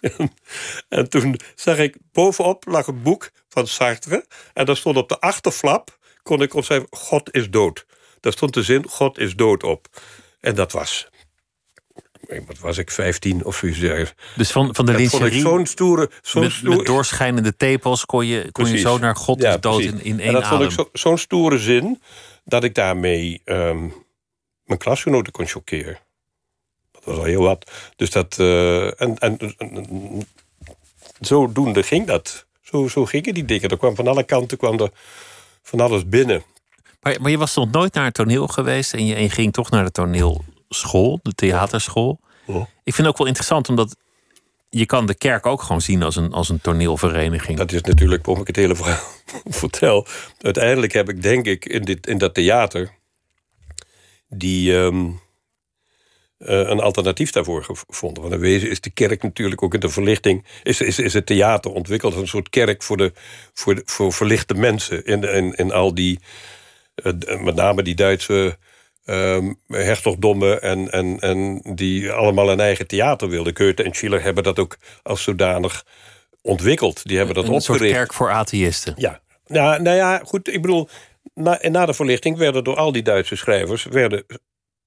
[0.88, 4.24] en, toen zag ik bovenop lag een boek van Sartre.
[4.52, 7.86] En daar stond op de achterflap, kon ik opschrijven, God is dood.
[8.20, 9.88] Daar stond de zin, God is dood op.
[10.40, 11.08] En dat was
[12.46, 14.14] wat was ik, 15 of zoiets.
[14.36, 16.10] Dus van, van de lingerie, zo'n stoere...
[16.22, 19.80] Zo'n met, stoere, met doorschijnende tepels kon je, kon je zo naar God is dood
[19.80, 22.00] in, in één en dat vond ik zo'n stoere zin...
[22.44, 23.94] dat ik daarmee um,
[24.64, 25.98] mijn klasgenoten kon chockeren.
[26.92, 27.70] Dat was al heel wat.
[27.96, 28.36] Dus dat...
[28.40, 30.28] Uh, en, en, en,
[31.20, 32.46] zodoende ging dat.
[32.70, 33.68] Zo, zo gingen die dingen.
[33.68, 34.90] Er kwam van alle kanten kwam er
[35.62, 36.42] van alles binnen.
[37.00, 38.94] Maar, maar je was toch nooit naar het toneel geweest...
[38.94, 42.20] en je, en je ging toch naar de toneelschool, de theaterschool.
[42.46, 42.56] Oh.
[42.56, 43.96] Ik vind het ook wel interessant, omdat
[44.70, 47.58] je kan de kerk ook gewoon zien als een, als een toneelvereniging.
[47.58, 49.08] Dat is natuurlijk waarom ik het hele verhaal
[49.62, 50.06] vertel.
[50.40, 52.94] Uiteindelijk heb ik, denk ik, in, dit, in dat theater...
[54.28, 55.14] die um, uh,
[56.44, 58.22] een alternatief daarvoor gevonden.
[58.22, 60.46] Want in wezen is de kerk natuurlijk ook in de verlichting...
[60.62, 63.12] is, is, is het theater ontwikkeld als een soort kerk voor, de,
[63.54, 65.04] voor, de, voor verlichte mensen.
[65.04, 66.18] In, in, in al die,
[67.02, 68.58] uh, met name die Duitse
[69.04, 70.62] um, hertogdommen...
[70.62, 73.56] En, en, en die allemaal een eigen theater wilden.
[73.56, 75.84] Goethe en Schiller hebben dat ook als zodanig
[76.42, 77.06] ontwikkeld.
[77.06, 77.80] Die hebben dat een opgericht.
[77.80, 78.94] Een soort kerk voor atheïsten.
[78.96, 80.88] Ja, nou, nou ja, goed, ik bedoel...
[81.34, 83.84] Na, na de verlichting werden door al die Duitse schrijvers...
[83.84, 84.24] werden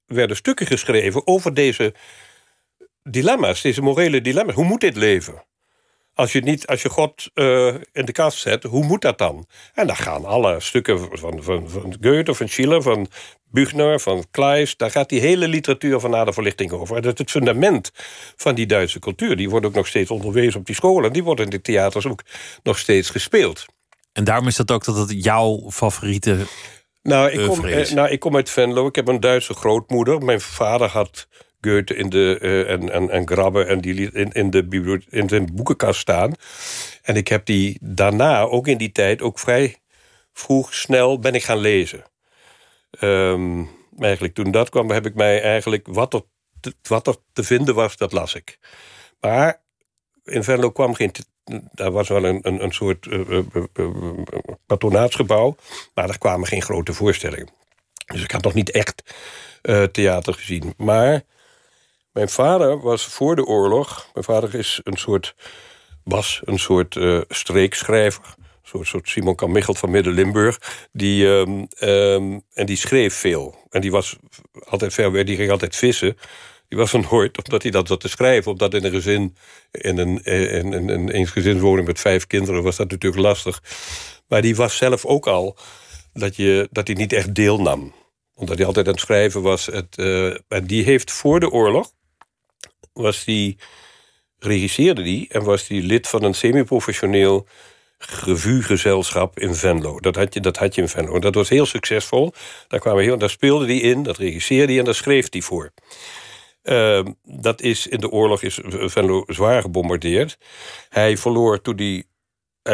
[0.05, 1.93] werden stukken geschreven over deze
[3.03, 4.55] dilemma's, deze morele dilemma's.
[4.55, 5.43] Hoe moet dit leven?
[6.13, 9.47] als je, niet, als je God uh, in de kast zet, hoe moet dat dan?
[9.73, 13.07] En dan gaan alle stukken van, van, van Goethe, van Schiller, van
[13.49, 14.79] Büchner, van Kleist...
[14.79, 17.01] daar gaat die hele literatuur van na de verlichting over.
[17.01, 17.91] Dat is het fundament
[18.35, 19.35] van die Duitse cultuur.
[19.35, 21.13] Die wordt ook nog steeds onderwezen op die scholen.
[21.13, 22.23] Die worden in de theaters ook
[22.63, 23.65] nog steeds gespeeld.
[24.11, 26.45] En daarom is dat ook dat het jouw favoriete
[27.03, 28.87] nou ik, kom, eh, nou, ik kom uit Venlo.
[28.87, 30.21] Ik heb een Duitse grootmoeder.
[30.21, 31.27] Mijn vader had
[31.61, 35.49] Goethe in de, uh, en, en, en Grabbe en die in, in, de in zijn
[35.53, 36.33] boekenkast staan.
[37.01, 39.75] En ik heb die daarna, ook in die tijd, ook vrij
[40.33, 42.03] vroeg, snel ben ik gaan lezen.
[43.01, 46.21] Um, eigenlijk toen dat kwam, heb ik mij eigenlijk wat er,
[46.59, 48.59] te, wat er te vinden was, dat las ik.
[49.19, 49.61] Maar
[50.23, 51.11] in Venlo kwam geen.
[51.71, 53.39] Daar was wel een, een, soort uh,
[54.65, 55.55] patronaatsgebouw,
[55.93, 57.49] maar er kwamen geen grote voorstellingen.
[58.05, 59.03] Dus ik had nog niet echt
[59.91, 60.73] theater gezien.
[60.77, 61.21] Maar
[62.11, 64.07] mijn vader was voor de oorlog.
[64.13, 65.35] Mijn vader is een soort,
[66.03, 68.23] was een soort streekschrijver.
[68.37, 70.87] Een soort, soort Simon Kamichelt van Midden-Limburg.
[70.91, 73.55] Die, um, um, en die schreef veel.
[73.69, 74.17] En die was
[74.63, 76.17] altijd ver weg, die ging altijd vissen.
[76.67, 78.51] Die was van nooit, omdat hij dat zat te schrijven.
[78.51, 79.35] Omdat in een gezin,
[79.71, 83.63] in een, in, in, in een gezinswoning met vijf kinderen, was dat natuurlijk lastig.
[84.27, 85.57] Maar die was zelf ook al
[86.13, 87.93] dat, je, dat hij niet echt deelnam.
[88.35, 89.65] Omdat hij altijd aan het schrijven was.
[89.65, 89.95] Het,
[90.47, 91.91] en die heeft voor de oorlog,
[92.93, 93.57] was die,
[94.43, 97.47] regisseerde die en was die lid van een semi-professioneel
[97.97, 99.99] revuegezelschap in Venlo.
[99.99, 101.15] Dat had, je, dat had je in Venlo.
[101.15, 102.33] En dat was heel succesvol.
[102.67, 105.71] Daar, kwamen heel, daar speelde hij in, dat regisseerde hij en daar schreef hij voor.
[106.63, 110.37] Uh, dat is in de oorlog is Venlo zwaar gebombardeerd.
[110.89, 112.03] Hij verloor toen hij.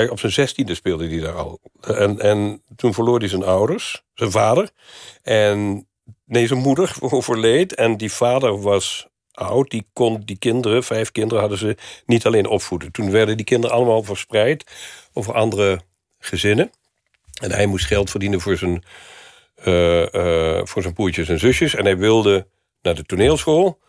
[0.09, 1.59] Op zijn zestiende speelde hij daar al.
[1.81, 4.69] En, en toen verloor hij zijn ouders, zijn vader.
[5.23, 5.87] En
[6.25, 7.75] nee, zijn moeder overleed.
[7.75, 9.69] En die vader was oud.
[9.69, 12.91] Die kon die kinderen, vijf kinderen, hadden ze niet alleen opvoeden.
[12.91, 14.63] Toen werden die kinderen allemaal verspreid
[15.13, 15.79] over andere
[16.19, 16.71] gezinnen.
[17.41, 18.83] En hij moest geld verdienen voor zijn,
[19.65, 21.75] uh, voor zijn broertjes en zusjes.
[21.75, 22.47] En hij wilde
[22.81, 23.79] naar de toneelschool.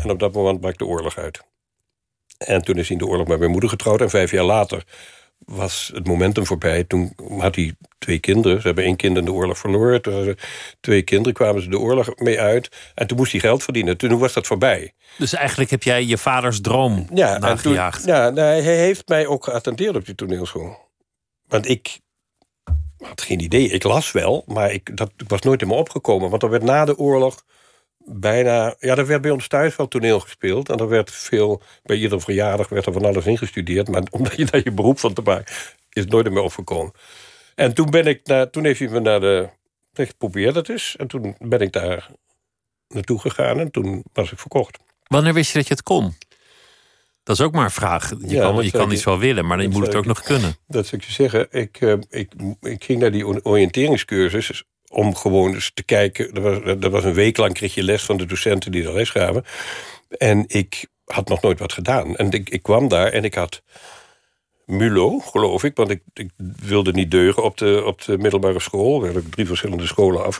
[0.00, 1.40] En op dat moment brak de oorlog uit.
[2.38, 4.00] En toen is hij in de oorlog met mijn moeder getrouwd.
[4.00, 4.84] En vijf jaar later
[5.38, 6.84] was het momentum voorbij.
[6.84, 8.60] Toen had hij twee kinderen.
[8.60, 10.02] Ze hebben één kind in de oorlog verloren.
[10.02, 10.36] Toen
[10.80, 12.68] twee kinderen kwamen ze de oorlog mee uit.
[12.94, 13.96] En toen moest hij geld verdienen.
[13.96, 14.92] Toen was dat voorbij.
[15.18, 18.02] Dus eigenlijk heb jij je vaders droom ja, nagejaagd.
[18.02, 20.78] Toen, ja, hij heeft mij ook geattendeerd op die toneelschool.
[21.46, 21.98] Want ik
[22.98, 23.68] had geen idee.
[23.68, 26.30] Ik las wel, maar ik, dat was nooit in me opgekomen.
[26.30, 27.44] Want er werd na de oorlog
[28.04, 28.74] bijna...
[28.78, 30.68] Ja, er werd bij ons thuis wel toneel gespeeld.
[30.68, 31.62] En er werd veel...
[31.82, 33.88] Bij iedere verjaardag werd er van alles ingestudeerd.
[33.88, 35.54] Maar omdat je daar je beroep van te maken...
[35.90, 36.92] is het nooit meer opgekomen.
[37.54, 38.50] En toen ben ik naar...
[38.50, 39.48] Toen heeft hij me naar de...
[39.94, 40.96] Ik probeer dat eens.
[40.96, 42.10] En toen ben ik daar
[42.88, 43.58] naartoe gegaan.
[43.58, 44.78] En toen was ik verkocht.
[45.02, 46.14] Wanneer wist je dat je het kon?
[47.22, 48.10] Dat is ook maar een vraag.
[48.26, 50.56] Je kan, je kan iets wel willen, maar dan moet het ook nog kunnen.
[50.66, 51.46] Dat zou ik je zeggen.
[51.50, 56.32] Ik, uh, ik, ik ging naar die oriënteringscursus om gewoon eens te kijken.
[56.32, 59.10] Er was, was een week lang kreeg je les van de docenten die er les
[59.10, 59.44] gaven.
[60.18, 62.16] En ik had nog nooit wat gedaan.
[62.16, 63.62] En ik, ik kwam daar en ik had
[64.66, 65.76] MULO, geloof ik.
[65.76, 66.30] Want ik, ik
[66.66, 69.00] wilde niet deugen op de, op de middelbare school.
[69.00, 70.32] Daar heb ik drie verschillende scholen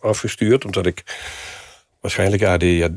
[0.00, 0.64] afgestuurd.
[0.64, 1.02] Omdat ik
[2.04, 2.42] waarschijnlijk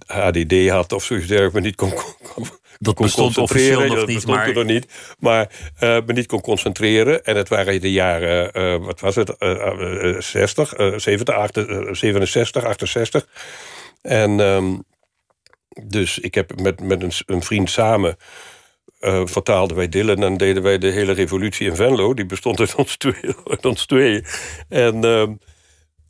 [0.08, 1.54] ADD had of zoiets dergelijks.
[1.54, 1.94] Maar niet kon,
[2.34, 2.48] kon,
[2.80, 4.56] dat bestond officieel nog niet, maar...
[4.56, 4.88] er niet.
[5.20, 7.24] Maar uh, me niet kon concentreren.
[7.24, 13.28] En het waren de jaren, uh, wat was het, uh, 60, 70, 68, 67, 68.
[14.02, 14.84] En um,
[15.84, 18.18] dus ik heb met, met een, een vriend samen...
[19.00, 22.14] Uh, vertaalden wij Dylan en deden wij de hele revolutie in Venlo.
[22.14, 23.36] Die bestond uit ons twee.
[23.52, 24.24] Uit ons twee.
[24.70, 25.40] En...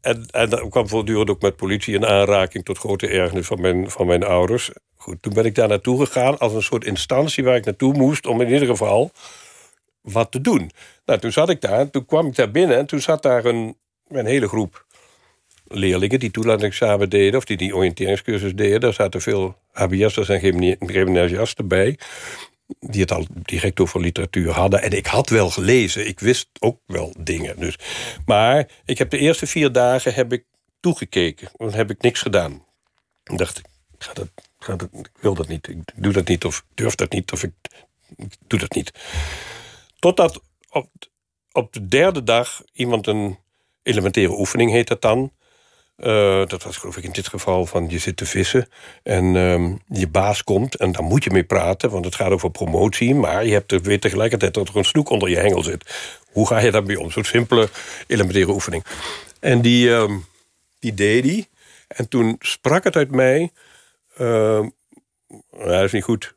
[0.01, 2.65] En, en dan kwam voortdurend ook met politie in aanraking...
[2.65, 4.71] tot grote ergernis van mijn, van mijn ouders.
[4.95, 7.43] Goed, toen ben ik daar naartoe gegaan als een soort instantie...
[7.43, 9.11] waar ik naartoe moest om in ieder geval
[10.01, 10.71] wat te doen.
[11.05, 12.77] Nou, toen zat ik daar, toen kwam ik daar binnen...
[12.77, 14.85] en toen zat daar een, een hele groep
[15.67, 16.19] leerlingen...
[16.19, 18.79] die toelatingsexamen deden, of die die oriënteringscursus deden.
[18.79, 21.97] Daar zaten veel HBS'ers en gymnasiasten bij
[22.79, 24.81] die het al direct over literatuur hadden.
[24.81, 27.59] En ik had wel gelezen, ik wist ook wel dingen.
[27.59, 27.75] Dus.
[28.25, 30.45] Maar ik heb de eerste vier dagen heb ik
[30.79, 31.49] toegekeken.
[31.57, 32.65] Dan heb ik niks gedaan.
[33.23, 33.65] Dan dacht ik,
[33.97, 37.11] ga dat, ga dat, ik wil dat niet, ik doe dat niet, of durf dat
[37.11, 37.51] niet, of ik,
[38.47, 38.91] doe dat niet.
[39.99, 40.89] Totdat op,
[41.51, 43.37] op de derde dag iemand een
[43.83, 45.31] elementaire oefening heet dat dan
[45.97, 48.69] uh, dat was geloof ik in dit geval van je zit te vissen
[49.03, 52.51] en um, je baas komt en dan moet je mee praten, want het gaat over
[52.51, 56.15] promotie, maar je hebt er weer tegelijkertijd dat er een snoek onder je hengel zit.
[56.31, 57.11] Hoe ga je daarmee om?
[57.11, 57.69] Zo'n simpele
[58.07, 58.85] elementaire oefening.
[59.39, 60.25] En die, um,
[60.79, 61.47] die deed die.
[61.87, 63.51] En toen sprak het uit mij.
[64.17, 64.65] Uh,
[65.51, 66.33] dat is niet goed.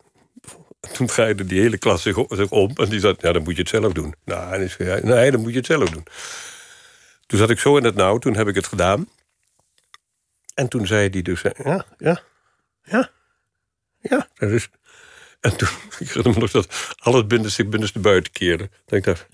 [0.93, 2.17] toen draaide die hele klas zich,
[2.51, 4.15] om en die zei: Ja, dan moet je het zelf doen.
[4.25, 6.07] Nou, en zei, nee, dan moet je het zelf doen.
[7.27, 9.09] Toen zat ik zo in het nauw, toen heb ik het gedaan.
[10.55, 12.23] En toen zei hij dus: Ja, ja,
[12.83, 13.11] ja,
[14.01, 14.29] ja.
[14.39, 14.69] Dus,
[15.41, 18.69] en toen, ik herinner me nog dat alles binnenste, binnenste buiten keerde.
[18.87, 19.27] Dan ik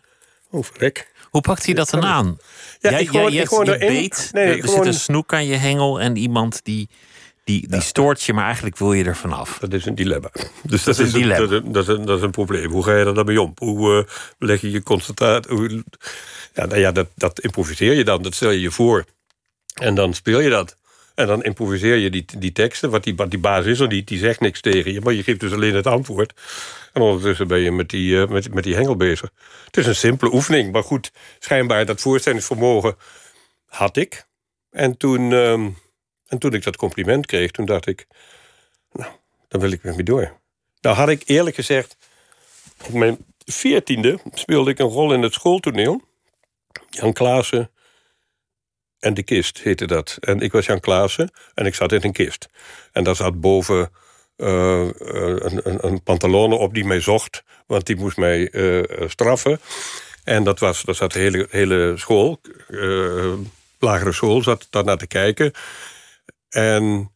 [0.50, 1.14] oh verrek.
[1.30, 2.38] Hoe pakt hij dat dan aan?
[2.80, 4.76] Ja, jij, ik gewoon, jij, ik gewoon je beet, nee, er gewoon...
[4.76, 6.88] zit een snoek aan je hengel en iemand die,
[7.44, 9.58] die, die stoort je, maar eigenlijk wil je er vanaf.
[9.58, 10.30] Dat is een dilemma.
[10.62, 11.46] Dus dat, is, een dilemma.
[11.46, 12.70] Dat, dat, is een, dat is een probleem.
[12.70, 13.52] Hoe ga je er dan mee om?
[13.56, 15.82] Hoe uh, leg je je concentratie?
[16.54, 18.22] Ja, nou ja, dat, dat improviseer je dan.
[18.22, 19.04] Dat stel je je voor.
[19.74, 20.76] En dan speel je dat.
[21.16, 24.08] En dan improviseer je die, die teksten, wat die, wat die baas is of niet,
[24.08, 26.32] die zegt niks tegen je, maar je geeft dus alleen het antwoord.
[26.92, 29.32] En ondertussen ben je met die, uh, met, met die hengel bezig.
[29.64, 32.96] Het is een simpele oefening, maar goed, schijnbaar dat voorstellingsvermogen
[33.66, 34.26] had ik.
[34.70, 35.52] En toen, uh,
[36.26, 38.06] en toen ik dat compliment kreeg, toen dacht ik,
[38.92, 39.10] nou,
[39.48, 40.38] dan wil ik met me door.
[40.80, 41.96] Nou had ik eerlijk gezegd,
[42.86, 46.02] op mijn veertiende speelde ik een rol in het schooltoneel.
[46.90, 47.70] Jan Klaassen
[48.98, 50.16] en de kist heette dat.
[50.20, 52.48] En ik was Jan Klaassen en ik zat in een kist.
[52.92, 53.90] En daar zat boven
[54.36, 59.60] uh, een, een, een pantalone op die mij zocht, want die moest mij uh, straffen.
[60.24, 62.40] En dat was, dat zat de hele, hele school,
[63.78, 65.52] lagere school, zat daar naar te kijken.
[66.48, 67.14] En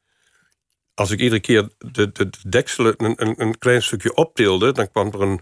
[0.95, 5.07] als ik iedere keer de, de dekselen een, een, een klein stukje optilde, dan kwam
[5.07, 5.41] er een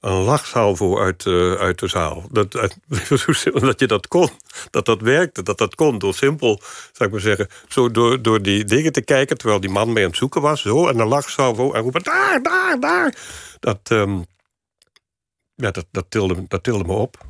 [0.00, 2.24] een lachsalvo uit, uh, uit de zaal.
[2.30, 2.52] Dat,
[3.52, 4.28] dat je dat kon,
[4.70, 5.98] dat dat werkte, dat dat kon.
[5.98, 6.60] Door simpel,
[6.92, 9.38] zou ik maar zeggen, zo door, door die dingen te kijken...
[9.38, 11.72] terwijl die man mee aan het zoeken was, zo, en een lachsalvo...
[11.72, 13.14] en roepen, daar, daar, daar.
[13.60, 14.24] Dat, um,
[15.54, 17.27] ja, dat, dat, tilde, dat tilde me op.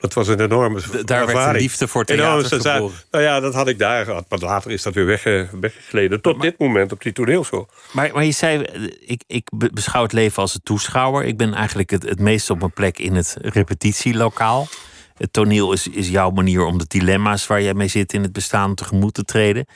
[0.00, 2.62] Dat was een enorme Daar werd de liefde voor theater.
[3.10, 4.24] Nou ja, dat had ik daar gehad.
[4.28, 6.20] Maar later is dat weer wegge, weggegleden.
[6.20, 7.68] Tot dit moment op die toneelschool.
[7.92, 8.62] Maar, maar je zei,
[9.00, 11.24] ik, ik beschouw het leven als een toeschouwer.
[11.24, 14.68] Ik ben eigenlijk het, het meest op mijn plek in het repetitielokaal.
[15.14, 18.32] Het toneel is, is jouw manier om de dilemma's waar jij mee zit in het
[18.32, 19.66] bestaan tegemoet te treden.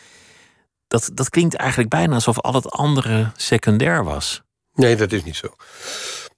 [0.88, 4.42] Dat, dat klinkt eigenlijk bijna alsof al het andere secundair was.
[4.74, 5.54] Nee, dat is niet zo.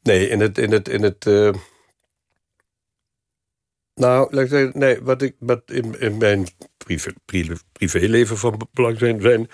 [0.02, 0.58] Nee, in het...
[0.58, 1.50] In het, in het uh
[3.96, 7.12] nou, nee, wat, ik, wat in, in mijn privé,
[7.72, 9.48] privéleven van belang zijn, zijn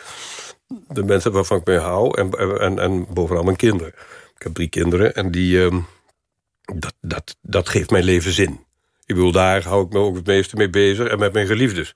[0.89, 3.93] de mensen waarvan ik mee hou en, en, en bovenal mijn kinderen.
[4.35, 5.87] Ik heb drie kinderen en die, um,
[6.75, 8.53] dat, dat, dat geeft mijn leven zin.
[9.07, 11.95] Ik bedoel, daar hou ik me ook het meeste mee bezig en met mijn geliefdes.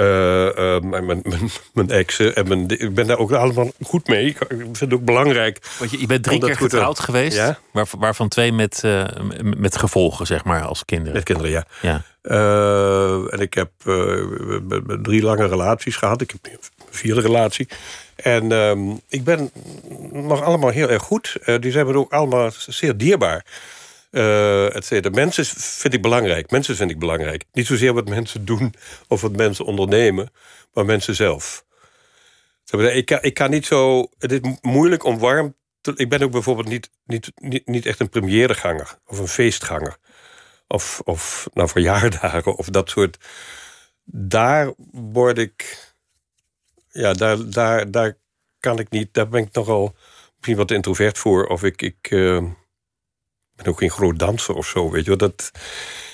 [0.00, 1.22] Uh, mijn, mijn,
[1.72, 2.34] mijn, exen.
[2.34, 4.26] En mijn, ik ben daar ook allemaal goed mee.
[4.26, 5.58] Ik vind het ook belangrijk.
[5.78, 7.36] Want je, je bent drie keer getrouwd geweest.
[7.36, 7.58] Ja?
[7.70, 9.04] Waar, waarvan twee met, uh,
[9.42, 11.14] met gevolgen, zeg maar, als kinderen.
[11.14, 11.64] Met kinderen, ja.
[11.80, 12.02] ja.
[13.30, 13.70] en ik heb
[15.02, 16.20] drie lange relaties gehad.
[16.20, 16.58] Ik heb een
[16.90, 17.68] vierde relatie.
[18.16, 19.50] En ehm, ik ben
[20.12, 21.36] nog allemaal heel erg goed.
[21.60, 23.44] die zijn me ook allemaal zeer dierbaar.
[24.16, 26.50] Uh, et Mensen vind ik belangrijk.
[26.50, 27.44] Mensen vind ik belangrijk.
[27.52, 28.74] Niet zozeer wat mensen doen
[29.08, 30.30] of wat mensen ondernemen,
[30.72, 31.64] maar mensen zelf.
[32.70, 34.08] Ik kan, ik kan niet zo.
[34.18, 35.54] Het is moeilijk om warm.
[35.80, 37.32] Te, ik ben ook bijvoorbeeld niet, niet,
[37.64, 39.96] niet, echt een premièreganger of een feestganger.
[40.66, 43.16] Of, of nou, verjaardagen of dat soort.
[44.04, 45.86] Daar word ik.
[46.88, 48.16] Ja, daar, daar, daar
[48.60, 49.14] kan ik niet.
[49.14, 49.96] Daar ben ik nogal
[50.36, 51.46] misschien wat introvert voor.
[51.46, 51.82] Of ik.
[51.82, 52.42] ik uh,
[53.56, 55.18] ben ook geen groot danser of zo, weet je wel.
[55.18, 55.50] Dat,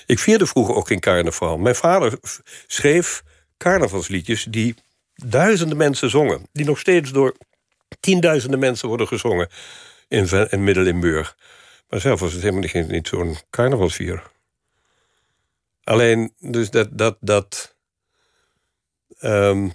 [0.05, 1.57] ik vierde vroeger ook geen carnaval.
[1.57, 2.19] Mijn vader
[2.67, 3.23] schreef
[3.57, 4.75] carnavalsliedjes die
[5.15, 6.47] duizenden mensen zongen.
[6.51, 7.35] Die nog steeds door
[7.99, 9.49] tienduizenden mensen worden gezongen
[10.07, 11.37] in, in Middelimburg.
[11.89, 14.23] Maar zelf was het helemaal niet, niet zo'n carnavalsvier.
[15.83, 16.97] Alleen, dus dat...
[16.97, 17.75] dat, dat
[19.21, 19.73] um,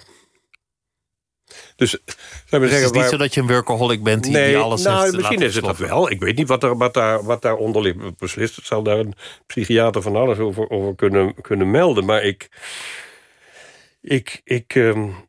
[1.77, 2.01] dus dus
[2.47, 5.03] zeggen, het is niet zo dat je een workaholic bent die, nee, die alles nou,
[5.03, 6.11] heeft misschien is het dat wel.
[6.11, 8.57] Ik weet niet wat, er, wat, daar, wat daaronder ligt beslist.
[8.57, 9.15] Het zal daar een
[9.47, 12.05] psychiater van alles over, over kunnen, kunnen melden.
[12.05, 12.49] Maar ik...
[14.01, 14.41] Ik...
[14.45, 15.27] ik um,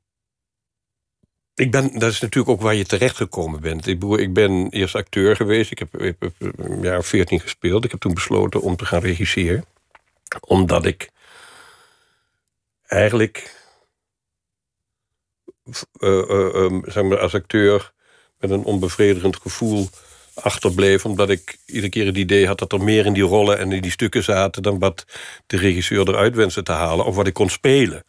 [1.59, 3.87] ik ben, dat is natuurlijk ook waar je terecht gekomen bent.
[3.87, 5.71] Ik, ik ben eerst acteur geweest.
[5.71, 7.83] Ik heb, ik heb een jaar of veertien gespeeld.
[7.85, 9.65] Ik heb toen besloten om te gaan regisseren.
[10.39, 11.09] Omdat ik
[12.87, 13.58] eigenlijk
[15.99, 17.91] uh, zeg maar als acteur
[18.39, 19.89] met een onbevredigend gevoel
[20.33, 21.05] achterbleef.
[21.05, 23.81] Omdat ik iedere keer het idee had dat er meer in die rollen en in
[23.81, 24.63] die stukken zaten...
[24.63, 25.05] dan wat
[25.47, 27.05] de regisseur eruit wenste te halen.
[27.05, 28.03] Of wat ik kon spelen.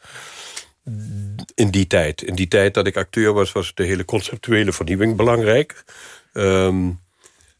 [1.54, 2.22] In die tijd.
[2.22, 5.84] In die tijd dat ik acteur was, was de hele conceptuele vernieuwing belangrijk.
[6.32, 7.00] Um,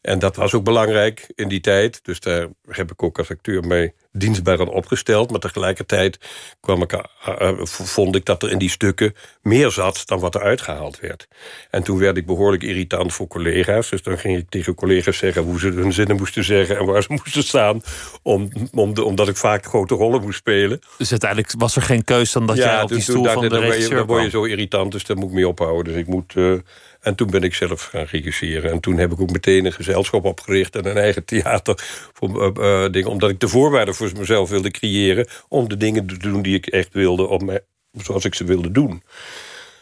[0.01, 2.05] en dat was ook belangrijk in die tijd.
[2.05, 5.30] Dus daar heb ik ook als acteur mee dienstbaar opgesteld.
[5.30, 6.18] Maar tegelijkertijd
[6.61, 10.42] kwam ik, uh, vond ik dat er in die stukken meer zat dan wat er
[10.42, 11.28] uitgehaald werd.
[11.70, 13.90] En toen werd ik behoorlijk irritant voor collega's.
[13.90, 17.03] Dus dan ging ik tegen collega's zeggen hoe ze hun zinnen moesten zeggen en waar
[17.03, 17.82] ze moesten staan.
[18.22, 20.80] Om, om de, omdat ik vaak grote rollen moest spelen.
[20.98, 23.59] Dus uiteindelijk was er geen keus dan dat ja, jij op die stoel van de
[23.59, 25.92] regisseur Dan word je zo irritant, dus daar moet ik mee ophouden.
[25.92, 26.34] Dus ik moet...
[26.34, 26.59] Uh,
[27.01, 28.70] en toen ben ik zelf gaan regisseren.
[28.70, 31.74] En toen heb ik ook meteen een gezelschap opgericht en een eigen theater.
[32.12, 35.26] Voor, uh, dingen, omdat ik de voorwaarden voor mezelf wilde creëren.
[35.48, 38.70] Om de dingen te doen die ik echt wilde, op mij, zoals ik ze wilde
[38.70, 39.03] doen.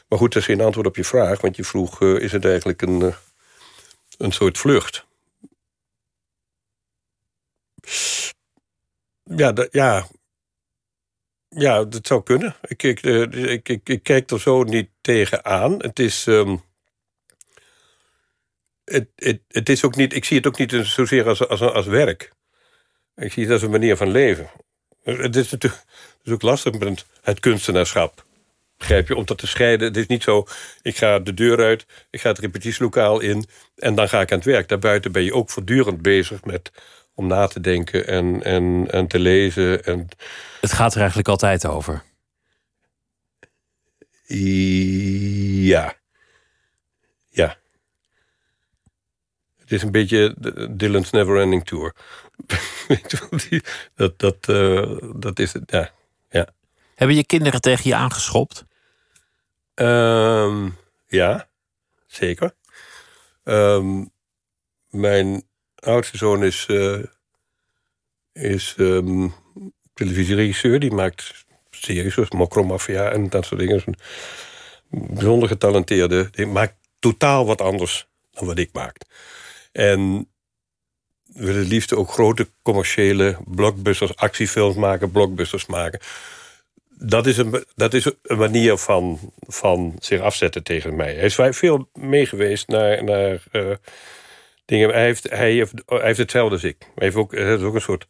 [0.09, 1.41] Maar goed, dat is geen antwoord op je vraag.
[1.41, 3.15] Want je vroeg, is het eigenlijk een,
[4.19, 5.07] een soort vlucht?
[9.23, 10.07] Ja, ja,
[11.49, 12.57] ja, dat zou kunnen.
[12.63, 15.83] Ik, ik, ik, ik, kijk er zo niet tegen aan.
[15.83, 16.27] Het is.
[16.27, 16.67] Um,
[18.89, 21.87] het, het, het is ook niet, ik zie het ook niet zozeer als, als, als
[21.87, 22.33] werk.
[23.17, 24.51] Ik zie het als een manier van leven.
[25.03, 25.83] Het is natuurlijk
[26.19, 28.27] het is ook lastig met het kunstenaarschap.
[28.77, 29.17] Begrijp je?
[29.17, 29.87] Om dat te scheiden.
[29.87, 30.47] Het is niet zo,
[30.83, 33.47] ik ga de deur uit, ik ga het repetitielokaal in...
[33.77, 34.69] en dan ga ik aan het werk.
[34.69, 36.71] Daarbuiten ben je ook voortdurend bezig met
[37.15, 39.85] om na te denken en, en, en te lezen.
[39.85, 40.09] En...
[40.61, 42.03] Het gaat er eigenlijk altijd over.
[44.27, 44.37] Ja.
[45.69, 45.97] Ja.
[49.69, 50.35] Het is een beetje
[50.71, 51.95] Dylan's Neverending Tour.
[53.95, 55.91] dat, dat, uh, dat is het, ja.
[56.31, 56.49] ja.
[56.95, 58.65] Hebben je kinderen tegen je aangeschopt?
[59.75, 61.49] Um, ja,
[62.07, 62.55] zeker.
[63.45, 64.11] Um,
[64.91, 65.43] mijn
[65.75, 67.05] oudste zoon is, uh,
[68.33, 69.35] is um,
[69.95, 70.81] televisieregisseur.
[70.81, 73.83] Die maakt series zoals Mokromafia en dat soort dingen.
[73.87, 73.97] Een
[74.91, 76.29] bijzonder getalenteerde.
[76.31, 78.97] Die maakt totaal wat anders dan wat ik maak.
[79.79, 80.29] En
[81.25, 86.01] willen het liefst ook grote commerciële blockbusters, actiefilms maken, blockbusters maken.
[86.89, 91.15] Dat is een, dat is een manier van, van zich afzetten tegen mij.
[91.15, 93.71] Hij is veel meegeweest naar, naar uh,
[94.65, 94.91] dingen.
[94.91, 95.53] Hij heeft, hij,
[95.87, 96.77] heeft, hetzelfde als ik.
[96.79, 98.07] Hij heeft ook, heeft ook een soort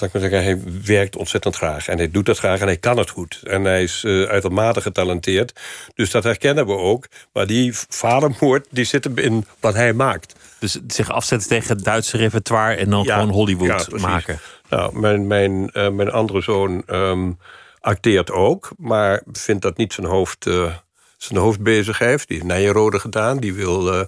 [0.00, 1.88] zal ik maar zeggen, hij werkt ontzettend graag.
[1.88, 3.40] En hij doet dat graag en hij kan het goed.
[3.44, 5.60] En hij is uh, uitermate getalenteerd.
[5.94, 7.06] Dus dat herkennen we ook.
[7.32, 10.34] Maar die vadermoord, die zit hem in wat hij maakt.
[10.60, 12.74] Dus zich afzetten tegen het Duitse repertoire...
[12.74, 14.40] en dan gewoon Hollywood maken.
[14.68, 17.38] Nou, mijn, mijn, uh, mijn andere zoon um,
[17.80, 18.70] acteert ook...
[18.76, 20.74] maar vindt dat niet zijn, hoofd, uh,
[21.16, 22.28] zijn hoofdbezigheid.
[22.28, 23.38] Die heeft Nijenrode gedaan.
[23.38, 24.06] Die wil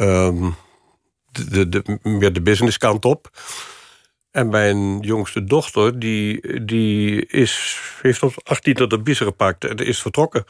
[0.00, 0.56] um,
[1.30, 3.30] de, de, de, de businesskant op...
[4.34, 9.76] En mijn jongste dochter, die, die is, heeft ons 18 tot de bissen gepakt en
[9.76, 10.44] is vertrokken.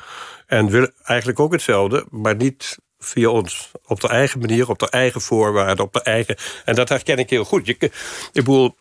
[0.46, 3.70] En wil eigenlijk ook hetzelfde, maar niet via ons.
[3.86, 6.36] Op de eigen manier, op de eigen voorwaarden, op de eigen...
[6.64, 7.66] En dat herken ik heel goed.
[7.66, 7.90] Je, ik
[8.32, 8.76] bedoel,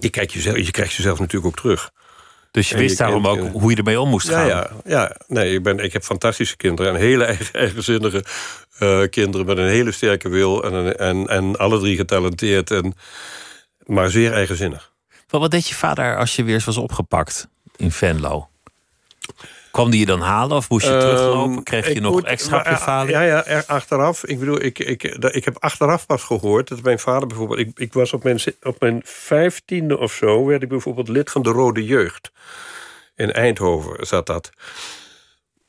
[0.00, 1.90] je, kijkt jezelf, je krijgt jezelf natuurlijk ook terug.
[2.50, 4.46] Dus je wist daarom ook hoe je ermee om moest gaan?
[4.46, 6.94] Ja, ja, nee, ik, ben, ik heb fantastische kinderen.
[6.94, 8.24] En hele eigen, eigenzinnige
[8.80, 10.64] uh, kinderen met een hele sterke wil.
[10.64, 12.70] En, en, en alle drie getalenteerd.
[12.70, 12.94] En
[13.84, 14.92] maar zeer eigenzinnig.
[15.28, 18.48] Wat, wat deed je vader als je weer eens was opgepakt in Venlo?
[19.76, 21.62] Kwam die je dan halen of moest je um, teruglopen?
[21.62, 23.10] Kreeg je nog extra je vader?
[23.10, 24.24] Ja, ja, achteraf.
[24.24, 27.58] Ik bedoel, ik, ik, ik heb achteraf pas gehoord dat mijn vader bijvoorbeeld...
[27.58, 30.44] Ik, ik was op mijn, op mijn vijftiende of zo...
[30.44, 32.32] werd ik bijvoorbeeld lid van de Rode Jeugd.
[33.16, 34.50] In Eindhoven zat dat.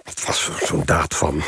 [0.03, 1.43] Het was zo'n daad van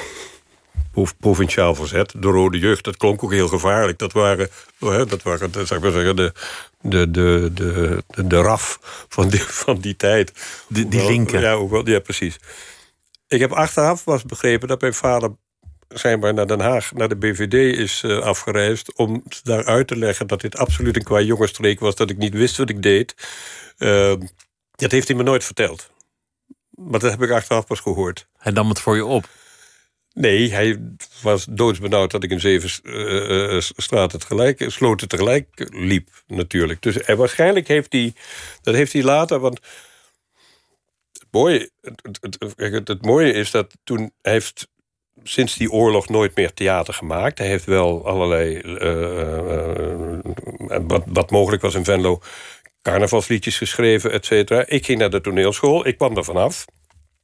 [1.20, 2.14] provinciaal verzet.
[2.18, 3.98] De Rode Jeugd, dat klonk ook heel gevaarlijk.
[3.98, 6.34] Dat waren, dat waren zou ik maar zeggen, de,
[6.82, 8.80] de, de, de, de, de raf
[9.10, 10.32] van die, van die tijd.
[10.68, 11.42] Die, die linken.
[11.42, 12.40] Ja, ook wel, ja, precies.
[13.28, 15.30] Ik heb achteraf was begrepen dat mijn vader
[16.20, 18.96] maar naar Den Haag, naar de BVD is uh, afgereisd...
[18.96, 21.96] om daar uit te leggen dat dit absoluut een qua jongensstreek was...
[21.96, 23.16] dat ik niet wist wat ik deed.
[23.78, 24.14] Uh,
[24.76, 25.90] dat heeft hij me nooit verteld.
[26.70, 28.28] Maar dat heb ik achteraf pas gehoord.
[28.38, 29.28] Hij nam het voor je op?
[30.14, 30.82] Nee, hij
[31.22, 36.82] was doodsbenauwd dat ik in zeven uh, straten tegelijk, sloten tegelijk liep, natuurlijk.
[36.82, 38.14] Dus en waarschijnlijk heeft hij,
[38.62, 39.60] dat heeft hij later, want
[41.12, 41.70] het mooie,
[42.84, 44.68] het, mooie is dat toen hij heeft
[45.24, 47.38] sinds die oorlog nooit meer theater gemaakt.
[47.38, 48.62] Hij heeft wel allerlei,
[50.88, 52.22] wat, wat mogelijk was in Venlo,
[52.82, 54.66] carnavalsliedjes geschreven, et cetera.
[54.68, 56.66] Ik ging naar de toneelschool, ik kwam er vanaf.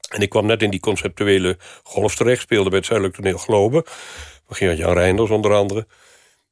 [0.09, 3.85] En ik kwam net in die conceptuele golf terecht, speelde bij het Zuidelijk Toneel Globe.
[4.47, 5.87] Begin Jan Reinders onder andere.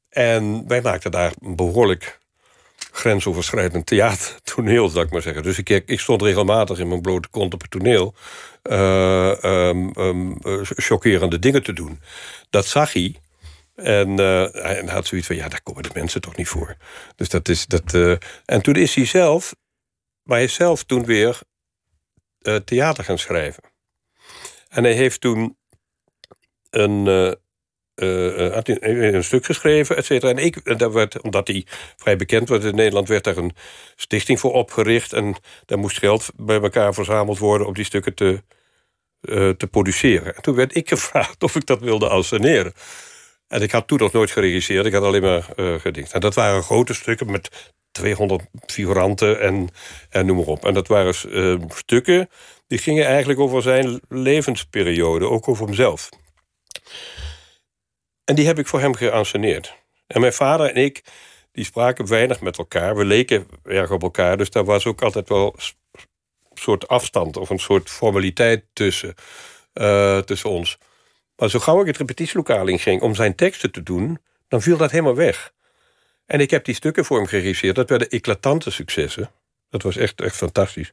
[0.08, 2.18] En wij maakten daar een behoorlijk
[2.92, 5.42] grensoverschrijdend theatertoneel, zou ik maar zeggen.
[5.42, 8.14] Dus ik, ik stond regelmatig in mijn blote kont op het toneel...
[8.70, 12.00] Uh, um, um, chockerende dingen te doen.
[12.50, 13.20] Dat zag hij.
[13.74, 16.76] En uh, hij had zoiets van, ja, daar komen de mensen toch niet voor.
[17.16, 18.18] Dus dat is dat.
[18.44, 19.54] En toen is hij zelf,
[20.22, 21.40] maar hij is zelf toen weer
[22.44, 23.62] uh, theater gaan schrijven.
[24.68, 25.56] En hij heeft toen
[26.70, 27.06] een,
[28.52, 30.30] had een, een, stuk geschreven, et cetera.
[30.32, 31.66] En ik, dat werd, omdat hij
[31.96, 33.54] vrij bekend was in Nederland, werd daar een
[33.96, 35.12] stichting voor opgericht.
[35.12, 38.42] En daar moest geld bij elkaar verzameld worden om die stukken te,
[39.56, 40.36] te produceren.
[40.36, 42.72] En toen werd ik gevraagd of ik dat wilde asseneren.
[43.48, 45.46] En ik had toen nog nooit geregisseerd, ik had alleen maar
[45.80, 46.12] gedicht.
[46.12, 49.68] En dat waren grote stukken met 200 figuranten en,
[50.10, 50.64] en noem maar op.
[50.64, 52.28] En dat waren uh, stukken
[52.66, 56.08] die gingen eigenlijk over zijn levensperiode, ook over hemzelf.
[58.24, 59.76] En die heb ik voor hem geanceneerd.
[60.06, 61.02] En mijn vader en ik,
[61.52, 62.96] die spraken weinig met elkaar.
[62.96, 67.50] We leken erg op elkaar, dus daar was ook altijd wel een soort afstand of
[67.50, 69.14] een soort formaliteit tussen,
[69.74, 70.78] uh, tussen ons.
[71.36, 74.18] Maar zo gauw ik het repetitielokaal in ging om zijn teksten te doen,
[74.48, 75.52] dan viel dat helemaal weg.
[76.26, 77.76] En ik heb die stukken voor hem geregisseerd.
[77.76, 79.30] Dat werden eclatante successen.
[79.68, 80.92] Dat was echt, echt fantastisch.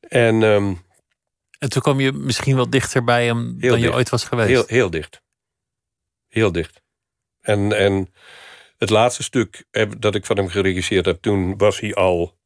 [0.00, 0.82] En, um,
[1.58, 4.48] en toen kwam je misschien wel dichter bij hem dan je ooit was geweest.
[4.48, 5.22] Heel, heel dicht.
[6.28, 6.82] Heel dicht.
[7.40, 8.12] En, en
[8.76, 9.64] het laatste stuk
[9.98, 12.38] dat ik van hem geregisseerd heb, toen was hij al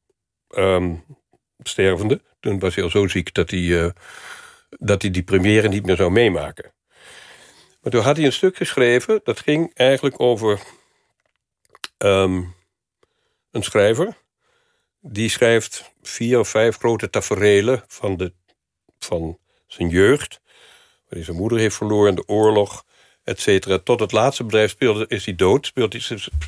[0.56, 1.04] um,
[1.62, 2.22] stervende.
[2.40, 3.90] Toen was hij al zo ziek dat hij, uh,
[4.68, 6.72] dat hij die première niet meer zou meemaken.
[7.80, 10.60] Maar toen had hij een stuk geschreven, dat ging eigenlijk over
[11.98, 12.54] um,
[13.50, 14.16] een schrijver.
[15.00, 18.32] Die schrijft vier of vijf grote taferelen van, de,
[18.98, 20.40] van zijn jeugd.
[21.08, 22.84] Waar zijn moeder heeft verloren, de oorlog,
[23.24, 23.78] et cetera.
[23.78, 25.96] Tot het laatste bedrijf speelde, is hij dood, speelt,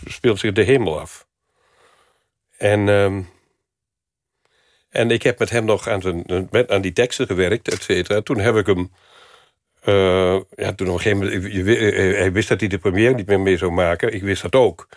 [0.05, 1.27] speelt zich de hemel af.
[2.57, 3.29] En, um,
[4.89, 8.21] en ik heb met hem nog aan, zijn, aan die teksten gewerkt, et cetera.
[8.21, 8.93] Toen heb ik hem
[9.85, 11.55] uh, ja, toen op een gegeven moment,
[12.17, 14.15] hij wist dat hij de première niet meer mee zou maken.
[14.15, 14.89] Ik wist dat ook.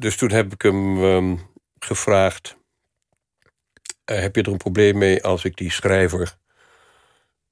[0.00, 1.40] Dus toen heb ik hem um,
[1.78, 2.56] gevraagd...
[4.10, 6.36] Uh, heb je er een probleem mee als ik die schrijver...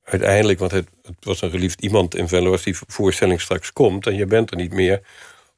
[0.03, 2.53] uiteindelijk, want het, het was een geliefd iemand in Venlo...
[2.53, 5.07] als die voorstelling straks komt en je bent er niet meer...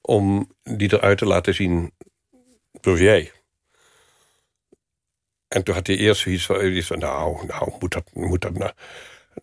[0.00, 1.92] om die eruit te laten zien
[2.80, 3.32] zoals jij.
[5.48, 8.72] En toen had hij eerst zoiets van, van nou, nou, moet dat, moet dat nou...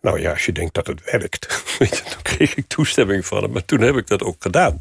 [0.00, 3.42] Nou ja, als je denkt dat het werkt, weet je, dan kreeg ik toestemming van
[3.42, 3.52] hem.
[3.52, 4.76] Maar toen heb ik dat ook gedaan.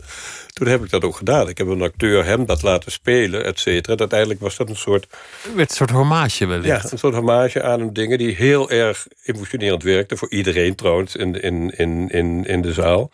[0.53, 1.49] Toen heb ik dat ook gedaan.
[1.49, 3.97] Ik heb een acteur hem dat laten spelen, et cetera.
[3.97, 5.07] Uiteindelijk was dat een soort...
[5.41, 6.83] Het werd een soort hommage wellicht.
[6.83, 10.17] Ja, een soort hommage aan een dingen die heel erg emotionerend werkte.
[10.17, 13.11] Voor iedereen trouwens in, in, in, in, in de zaal.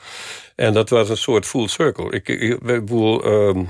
[0.56, 2.12] En dat was een soort full circle.
[2.12, 3.26] Ik, ik, ik bedoel...
[3.26, 3.70] Um,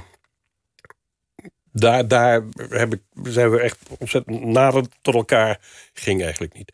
[1.73, 5.59] daar, daar heb ik, zijn we echt ontzettend nader tot elkaar.
[5.93, 6.71] Ging eigenlijk niet.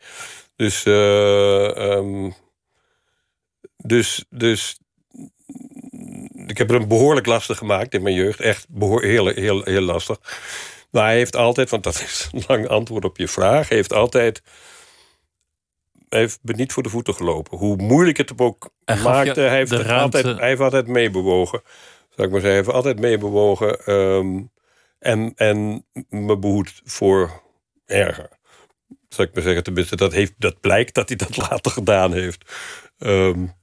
[0.60, 2.34] Dus, uh, um,
[3.76, 4.78] dus, dus
[6.46, 8.40] ik heb hem behoorlijk lastig gemaakt in mijn jeugd.
[8.40, 10.18] Echt behoor, heel, heel, heel lastig.
[10.90, 13.68] Maar hij heeft altijd, want dat is een lang antwoord op je vraag...
[13.68, 14.42] heeft altijd
[16.08, 17.58] hij heeft me niet voor de voeten gelopen.
[17.58, 21.62] Hoe moeilijk het hem ook hij maakte, hij heeft, altijd, hij heeft altijd meebewogen.
[22.08, 23.92] Zal ik maar zeggen, hij heeft altijd meebewogen.
[23.92, 24.50] Um,
[24.98, 27.42] en, en me behoed voor
[27.86, 28.38] erger
[29.08, 29.62] zal ik maar zeggen.
[29.62, 32.52] Tenminste, dat, heeft, dat blijkt dat hij dat later gedaan heeft.
[32.98, 33.54] Um,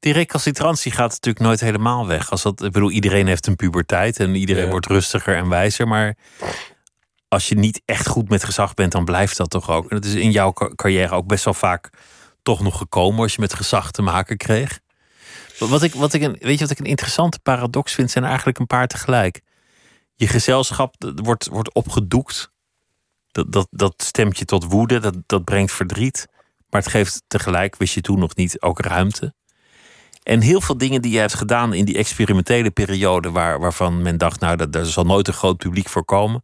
[0.00, 2.30] die recalcitrantie gaat natuurlijk nooit helemaal weg.
[2.30, 4.70] Als dat, ik bedoel, iedereen heeft een puberteit en iedereen ja.
[4.70, 5.88] wordt rustiger en wijzer.
[5.88, 6.16] Maar
[7.28, 9.90] als je niet echt goed met gezag bent, dan blijft dat toch ook.
[9.90, 11.90] En dat is in jouw carrière ook best wel vaak
[12.42, 14.80] toch nog gekomen als je met gezag te maken kreeg.
[15.58, 18.58] Wat ik, wat ik een, weet je wat ik een interessante paradox vind, zijn eigenlijk
[18.58, 19.40] een paar tegelijk.
[20.14, 22.50] Je gezelschap wordt, wordt opgedoekt
[23.36, 26.26] dat, dat, dat stemt je tot woede, dat, dat brengt verdriet.
[26.70, 29.34] Maar het geeft tegelijk, wist je toen nog niet, ook ruimte.
[30.22, 34.18] En heel veel dingen die je hebt gedaan in die experimentele periode, waar, waarvan men
[34.18, 36.42] dacht, nou, dat, daar zal nooit een groot publiek voor komen.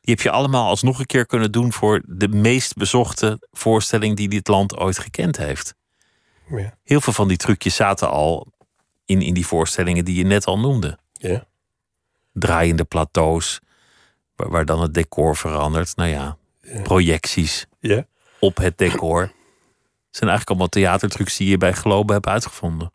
[0.00, 4.28] Die heb je allemaal alsnog een keer kunnen doen voor de meest bezochte voorstelling die
[4.28, 5.74] dit land ooit gekend heeft.
[6.48, 6.76] Ja.
[6.84, 8.52] Heel veel van die trucjes zaten al
[9.04, 10.98] in, in die voorstellingen die je net al noemde.
[11.12, 11.46] Ja.
[12.32, 13.60] Draaiende plateaus,
[14.36, 15.96] waar, dan het decor verandert.
[15.96, 16.36] Nou ja,
[16.82, 18.06] projecties ja.
[18.38, 19.20] op het decor.
[19.20, 22.92] Het zijn eigenlijk allemaal theatertrucs die je bij Globe hebt uitgevonden.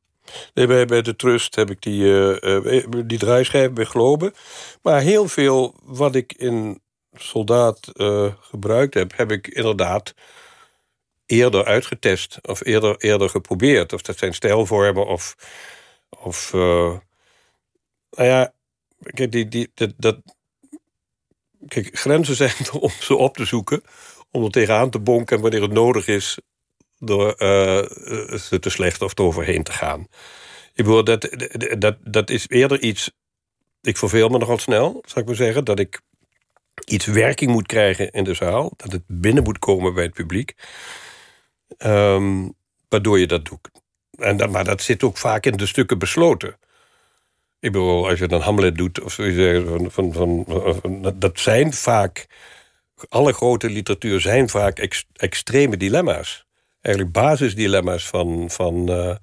[0.54, 4.34] Nee, bij, bij de Trust heb ik die, uh, die draaischijf bij Globe.
[4.82, 6.82] Maar heel veel wat ik in
[7.14, 10.14] Soldaat uh, gebruikt heb, heb ik inderdaad
[11.26, 12.38] eerder uitgetest.
[12.42, 13.94] Of eerder, eerder geprobeerd.
[13.94, 15.36] Of dat zijn stijlvormen of...
[16.10, 16.62] of uh,
[18.10, 18.54] nou ja,
[19.00, 20.18] kijk, die, die, dat, dat,
[21.68, 23.82] kijk, grenzen zijn om ze op te zoeken,
[24.32, 26.38] om er tegenaan te bonken en wanneer het nodig is,
[27.00, 27.84] door uh,
[28.38, 30.08] ze te slecht of eroverheen te gaan.
[30.74, 31.30] Ik bedoel, dat,
[31.80, 33.12] dat, dat is eerder iets...
[33.82, 35.66] Ik verveel me nogal snel, zou ik maar zeggen.
[35.66, 36.02] Dat ik
[36.86, 38.74] iets werking moet krijgen in de zaal.
[38.76, 40.54] Dat het binnen moet komen bij het publiek.
[41.78, 42.54] Um,
[42.90, 43.70] waardoor je dat doet.
[44.12, 46.58] En maar dat zit ook vaak in de stukken besloten.
[47.60, 50.46] Ik bedoel, als je dan Hamlet doet, of van, van, van,
[50.82, 52.28] van, dat zijn vaak.
[53.10, 54.80] Alle grote literatuur zijn vaak
[55.14, 56.46] extreme dilemma's.
[56.82, 58.50] Eigenlijk basisdilemma's van.
[58.50, 59.16] van uh,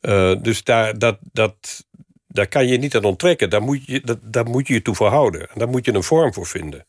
[0.00, 1.86] uh, dus daar, dat, dat,
[2.26, 3.50] daar kan je niet aan onttrekken.
[3.50, 5.40] Daar moet, je, dat, daar moet je je toe verhouden.
[5.40, 6.86] En daar moet je een vorm voor vinden.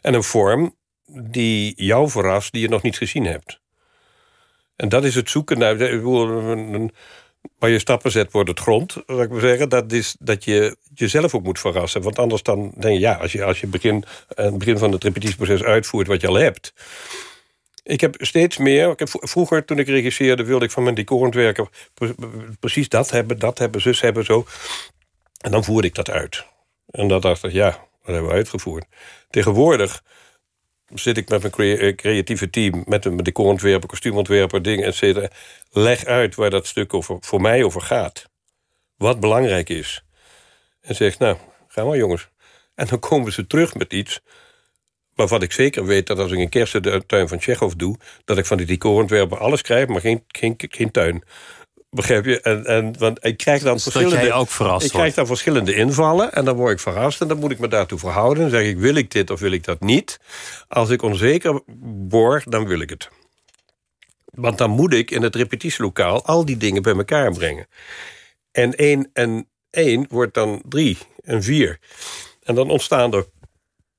[0.00, 0.76] En een vorm
[1.06, 3.60] die jou verrast, die je nog niet gezien hebt.
[4.76, 5.76] En dat is het zoeken naar.
[7.58, 9.68] Waar je stappen zet, wordt het grond, zou ik maar zeggen.
[9.68, 12.02] Dat is dat je jezelf ook moet verrassen.
[12.02, 15.04] Want anders dan denk je, ja, als je, als je begin, het begin van het
[15.04, 16.72] repetitieproces uitvoert wat je al hebt.
[17.82, 18.90] Ik heb steeds meer.
[18.90, 21.68] Ik heb, vroeger, toen ik regisseerde, wilde ik van mijn decorontwerker
[22.60, 24.46] precies dat hebben, dat hebben, zus hebben, zo.
[25.40, 26.44] En dan voerde ik dat uit.
[26.90, 28.84] En dan dacht ik, ja, dat hebben we uitgevoerd.
[29.30, 30.02] Tegenwoordig
[30.94, 35.28] zit ik met mijn eh, creatieve team, met een decorontwerper, kostuumontwerper, dingen, et cetera.
[35.70, 38.30] Leg uit waar dat stuk over, voor mij over gaat.
[38.96, 40.04] Wat belangrijk is.
[40.80, 41.36] En zeg, nou,
[41.68, 42.28] ga maar jongens.
[42.74, 44.20] En dan komen ze terug met iets
[45.14, 47.96] waarvan ik zeker weet dat als ik een kersentuin van Tsjechov doe...
[48.24, 51.22] dat ik van die decorontwerper alles krijg, maar geen, geen, geen tuin.
[51.96, 52.40] Begrijp je?
[52.40, 54.32] En, en, want ik krijg dan verschillende.
[54.32, 57.50] ook verrast ik krijg dan verschillende invallen en dan word ik verrast en dan moet
[57.50, 58.42] ik me daartoe verhouden.
[58.42, 60.20] Dan zeg ik: wil ik dit of wil ik dat niet?
[60.68, 61.62] Als ik onzeker
[62.08, 63.08] word, dan wil ik het.
[64.24, 67.66] Want dan moet ik in het repetitielokaal al die dingen bij elkaar brengen.
[68.52, 71.78] En één en één wordt dan drie en vier.
[72.42, 73.26] En dan ontstaan er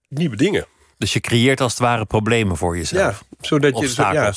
[0.08, 0.68] nieuwe dingen.
[0.98, 3.24] Dus je creëert als het ware problemen voor jezelf.
[3.30, 3.94] Ja, zodat je.
[3.96, 4.34] Ja,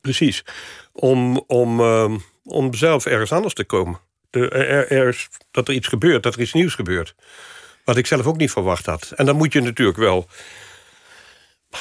[0.00, 0.44] precies.
[0.92, 2.16] Om, om, ehm,
[2.50, 4.00] om zelf ergens anders te komen.
[4.30, 7.14] er, dat er iets gebeurt, dat er iets nieuws gebeurt.
[7.84, 9.12] Wat ik zelf ook niet verwacht had.
[9.16, 10.26] En dan moet je natuurlijk wel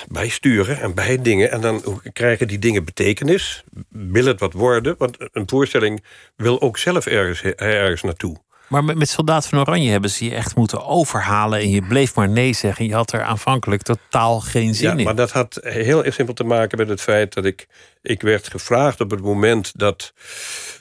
[0.08, 1.52] bijsturen en bij dingen.
[1.52, 3.64] En dan krijgen die dingen betekenis.
[3.90, 4.96] Wil het wat worden?
[4.98, 6.04] Want een voorstelling
[6.36, 8.38] wil ook zelf ergens, ergens naartoe.
[8.70, 11.60] Maar met, met Soldaat van Oranje hebben ze je echt moeten overhalen.
[11.60, 12.86] En je bleef maar nee zeggen.
[12.86, 15.04] Je had er aanvankelijk totaal geen zin ja, in.
[15.04, 17.68] Maar dat had heel simpel te maken met het feit dat ik.
[18.02, 20.14] Ik werd gevraagd op het moment dat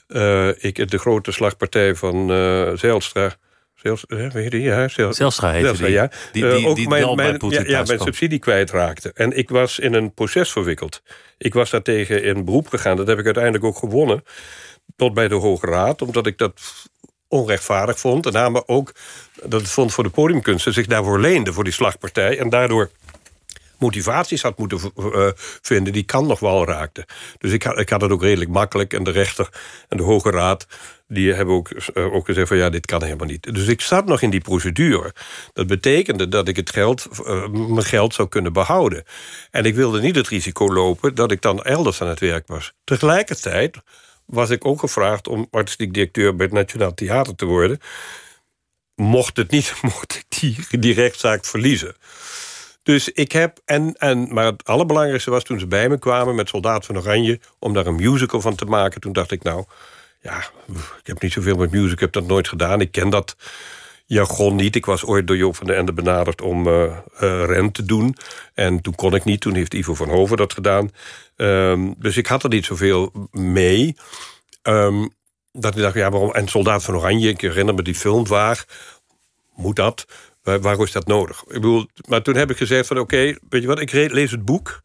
[0.09, 3.35] uh, ik de grote slagpartij van uh, Zijlstra.
[3.83, 3.97] Ja,
[5.13, 5.91] Zijlstra heette die.
[5.91, 6.11] Ja.
[6.33, 9.11] Die, die, uh, ook mijn, mijn, ja, ja, mijn subsidie kwijtraakte.
[9.15, 11.03] En ik was in een proces verwikkeld.
[11.39, 12.97] Ik was daartegen in beroep gegaan.
[12.97, 14.25] Dat heb ik uiteindelijk ook gewonnen.
[14.97, 16.61] Tot bij de Hoge Raad, omdat ik dat
[17.29, 18.27] onrechtvaardig vond.
[18.27, 18.93] En name ook
[19.43, 22.39] dat het vond voor de podiumkunsten zich daarvoor leende, voor die slagpartij.
[22.39, 22.91] En daardoor
[23.79, 25.29] motivaties had moeten uh,
[25.63, 27.07] vinden die kan nog wel raakte.
[27.39, 28.93] Dus ik, ik had het ook redelijk makkelijk.
[28.93, 29.49] En de rechter
[29.89, 30.67] en de Hoge Raad
[31.09, 33.55] die hebben ook, uh, ook gezegd van ja, dit kan helemaal niet.
[33.55, 35.15] Dus ik zat nog in die procedure.
[35.53, 39.05] Dat betekende dat ik het geld, uh, mijn geld zou kunnen behouden.
[39.51, 42.73] En ik wilde niet het risico lopen dat ik dan elders aan het werk was.
[42.85, 43.77] Tegelijkertijd
[44.29, 47.79] was ik ook gevraagd om artistiek directeur bij het Nationaal Theater te worden.
[48.95, 51.97] Mocht het niet, mocht ik die, die rechtszaak verliezen.
[52.83, 56.49] Dus ik heb, en, en, maar het allerbelangrijkste was toen ze bij me kwamen met
[56.49, 59.01] Soldaat van Oranje, om daar een musical van te maken.
[59.01, 59.65] Toen dacht ik, nou,
[60.21, 60.39] ja,
[61.01, 62.81] ik heb niet zoveel met music, ik heb dat nooit gedaan.
[62.81, 63.37] Ik ken dat
[64.09, 64.77] jargon niet.
[64.77, 66.97] Ik was ooit door Joop van der Ende benaderd om uh,
[67.67, 68.17] te doen.
[68.55, 69.41] En toen kon ik niet.
[69.41, 70.91] Toen heeft Ivo van Hoven dat gedaan.
[71.37, 73.97] Um, dus ik had er niet zoveel mee.
[74.63, 75.11] Um,
[75.53, 76.33] dat ik dacht, ja, waarom?
[76.33, 78.65] En Soldaat van Oranje, ik herinner me die film waar.
[79.55, 80.07] Moet dat?
[80.43, 81.43] Waar, waar is dat nodig?
[81.43, 84.45] Ik bedoel, maar toen heb ik gezegd van oké, weet je wat, ik lees het
[84.45, 84.81] boek.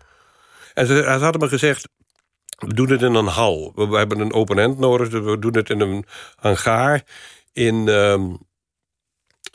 [0.74, 1.88] En ze, ze hadden me gezegd,
[2.58, 3.72] we doen het in een hal.
[3.76, 6.06] We, hebben een open end nodig, dus we doen het in een
[6.36, 7.04] hangaar
[7.54, 8.38] in, um,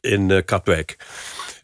[0.01, 0.96] in uh, Katwijk.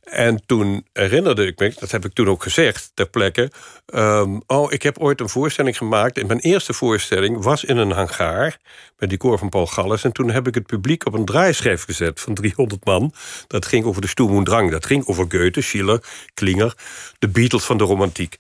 [0.05, 3.51] En toen herinnerde ik me, dat heb ik toen ook gezegd ter plekke.
[3.95, 6.19] Um, oh, ik heb ooit een voorstelling gemaakt.
[6.19, 8.59] En mijn eerste voorstelling was in een hangaar.
[8.99, 10.05] Met die van Paul Galles.
[10.05, 13.13] En toen heb ik het publiek op een draaischijf gezet van 300 man.
[13.47, 14.71] Dat ging over de Sturm und Drang.
[14.71, 16.03] Dat ging over Goethe, Schiller,
[16.35, 16.75] Klinger.
[17.19, 18.39] De Beatles van de romantiek.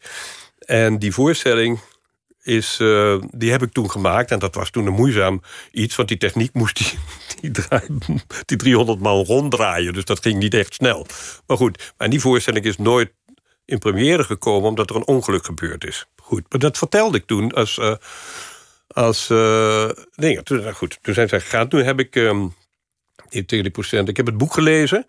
[0.59, 1.80] En die voorstelling
[2.45, 4.30] is, uh, die heb ik toen gemaakt.
[4.30, 5.42] En dat was toen een moeizaam
[5.72, 6.99] iets, want die techniek moest die,
[7.40, 7.82] die, draai,
[8.45, 9.92] die 300 man ronddraaien.
[9.92, 11.07] Dus dat ging niet echt snel.
[11.47, 13.12] Maar goed, en die voorstelling is nooit
[13.64, 14.68] in première gekomen...
[14.68, 16.07] omdat er een ongeluk gebeurd is.
[16.16, 17.78] Goed, maar dat vertelde ik toen als...
[17.78, 17.95] Uh,
[18.86, 21.68] als uh, nee, toen, nou goed, toen zijn ze gegaan.
[21.68, 22.55] Toen heb ik um,
[23.28, 24.09] tegen die procent...
[24.09, 25.07] Ik heb het boek gelezen.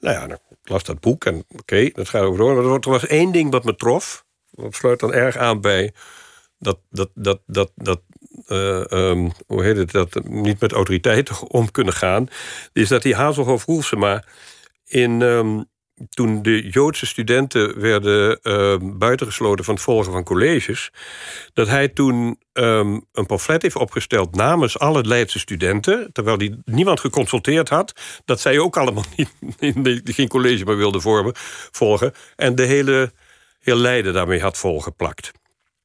[0.00, 2.54] Nou ja, ik las dat boek en oké, okay, dat gaat over door.
[2.54, 4.24] Maar er was één ding wat me trof.
[4.50, 5.92] Dat sluit dan erg aan bij
[6.58, 8.00] dat, dat, dat, dat, dat
[8.46, 12.28] eh, ehm, hoe heet het, dat niet met autoriteit om kunnen gaan,
[12.72, 14.24] is dat die Hazelhoff Roelsema
[14.84, 15.22] in.
[15.22, 15.60] ehm,
[16.08, 20.90] toen de Joodse studenten werden ehm, buitengesloten van het volgen van colleges,
[21.52, 27.68] dat hij toen een pamflet heeft opgesteld namens alle Leidse studenten, terwijl hij niemand geconsulteerd
[27.68, 27.92] had,
[28.24, 29.30] dat zij ook allemaal niet,
[29.74, 31.32] niet- geen college meer wilden vormen,
[31.70, 33.12] volgen, en de hele,
[33.60, 35.32] heel Leiden daarmee had volgeplakt.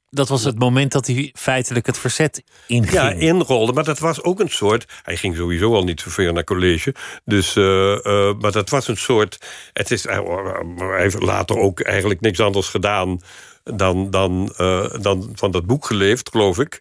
[0.10, 2.92] Dat was het moment dat hij feitelijk het verzet inging.
[2.92, 3.74] Ja, inrolde.
[3.74, 4.86] Maar dat was ook een soort.
[5.04, 6.96] Hij ging sowieso al niet zoveel naar college.
[7.26, 9.38] Dus, eh, eh, maar dat was een soort.
[9.74, 10.24] Het is, hij
[10.76, 13.22] hij heeft later ook eigenlijk niks anders gedaan.
[13.64, 16.80] dan, dan, eh, dan van dat boek geleefd, geloof ik.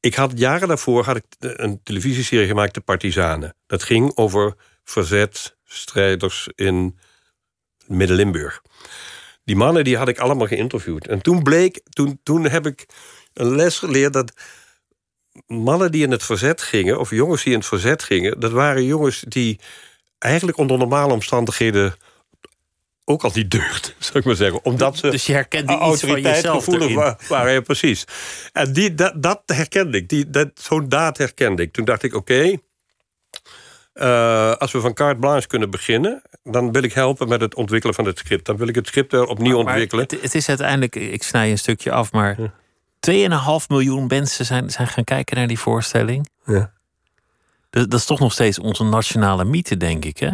[0.00, 3.54] Ik had jaren daarvoor had ik een televisieserie gemaakt, De Partizanen.
[3.66, 4.54] Dat ging over
[4.84, 6.98] verzetstrijders in
[7.86, 8.62] Midden-Limburg.
[9.44, 11.06] Die mannen die had ik allemaal geïnterviewd.
[11.06, 12.86] En toen bleek, toen, toen heb ik
[13.34, 14.32] een les geleerd dat
[15.46, 18.84] mannen die in het verzet gingen, of jongens die in het verzet gingen, dat waren
[18.84, 19.60] jongens die
[20.18, 21.94] eigenlijk onder normale omstandigheden
[23.04, 24.64] ook al niet deugd, zou ik maar zeggen.
[24.64, 26.66] Omdat ze Dus je herkende iets van jezelf
[27.28, 27.52] waren.
[27.52, 28.04] Ja, precies.
[28.52, 30.08] En die, dat, dat herkende ik.
[30.08, 31.72] Die, dat, zo'n daad herkende ik.
[31.72, 32.56] Toen dacht ik, oké,
[33.92, 36.22] eh, als we van carte blanche kunnen beginnen...
[36.42, 38.46] dan wil ik helpen met het ontwikkelen van het script.
[38.46, 40.04] Dan wil ik het script weer opnieuw Maar ontwikkelen.
[40.04, 42.36] Het, het is uiteindelijk, ik snij een stukje af, maar
[43.10, 46.28] 2,5 miljoen mensen zijn, zijn gaan kijken naar die voorstelling.
[46.44, 46.72] Ja.
[47.70, 50.30] Dat, dat is toch nog steeds onze nationale mythe, denk ik, hè?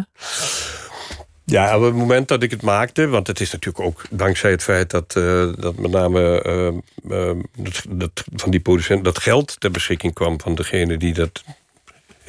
[1.49, 4.63] Ja, op het moment dat ik het maakte, want het is natuurlijk ook dankzij het
[4.63, 9.71] feit dat, eh, dat met name eh, dat, dat van die producent dat geld ter
[9.71, 11.43] beschikking kwam van degene die dat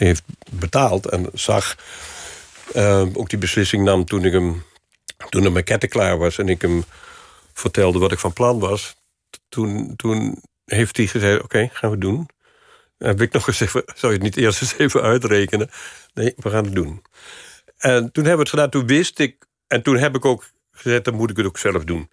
[0.07, 1.77] heeft betaald en zag,
[2.73, 4.63] eh, ook die beslissing nam toen ik hem,
[5.29, 6.85] toen de maquette klaar was en ik hem
[7.53, 8.97] vertelde wat ik van plan was,
[9.49, 12.29] toen, toen heeft hij gezegd: Oké, gaan we doen.
[12.99, 15.71] Heb ik nog gezegd: Zou je het niet eerst eens even uitrekenen?
[16.15, 17.03] Nee, we gaan het doen.
[17.77, 19.37] En toen hebben we het gedaan, toen wist ik...
[19.67, 22.11] En toen heb ik ook gezegd, dan moet ik het ook zelf doen.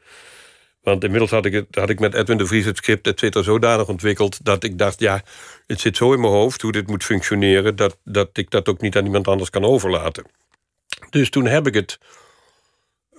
[0.88, 3.43] Want inmiddels had ik, het, had ik met Edwin de Vries het script, et cetera,
[3.43, 4.45] zodanig ontwikkeld...
[4.45, 5.21] dat ik dacht, ja,
[5.65, 7.75] het zit zo in mijn hoofd hoe dit moet functioneren...
[7.75, 10.25] dat, dat ik dat ook niet aan iemand anders kan overlaten.
[11.09, 11.99] Dus toen heb ik het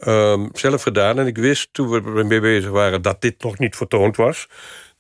[0.01, 1.19] ehm, zelf gedaan.
[1.19, 4.49] En ik wist toen we ermee bezig waren dat dit nog niet vertoond was.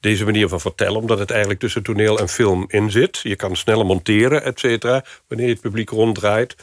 [0.00, 3.18] Deze manier van vertellen, omdat het eigenlijk tussen toneel en film in zit.
[3.22, 6.56] Je kan sneller monteren, et cetera, wanneer je het publiek ronddraait.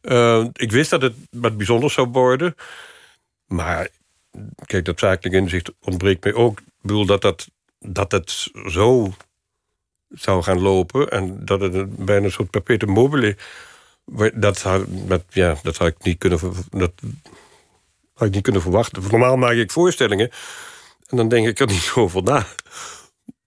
[0.00, 2.54] Eh, ik wist dat het wat bijzonders zou worden.
[3.46, 3.88] Maar
[4.66, 6.58] kijk, dat zakelijk inzicht ontbreekt mij ook.
[6.60, 9.14] Ik bedoel dat, dat, dat het zo
[10.08, 11.10] zou gaan lopen...
[11.10, 13.36] en dat het bijna een soort perpetuum mobile...
[14.34, 16.38] Dat had, dat, ja, dat had ik niet kunnen,
[16.70, 16.92] dat
[18.14, 19.02] had ik niet kunnen verwachten.
[19.10, 20.30] Normaal maak ik voorstellingen...
[21.06, 22.46] en dan denk ik er niet over na.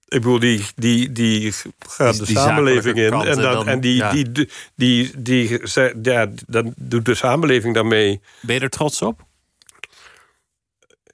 [0.08, 1.54] Ik bedoel, die, die, die
[1.88, 3.04] gaat de die samenleving in.
[3.04, 4.12] En, dan, en dan- en die, ja.
[4.12, 5.62] die, die, die,
[6.02, 8.22] ja, dan doet de samenleving daarmee.
[8.42, 9.28] Ben je er trots op?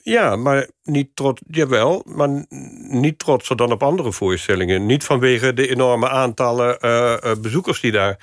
[0.05, 1.41] Ja, maar niet trots.
[1.47, 2.45] Jawel, maar
[2.89, 4.85] niet trotser dan op andere voorstellingen.
[4.85, 8.19] Niet vanwege de enorme aantallen eh, eh, bezoekers die daar.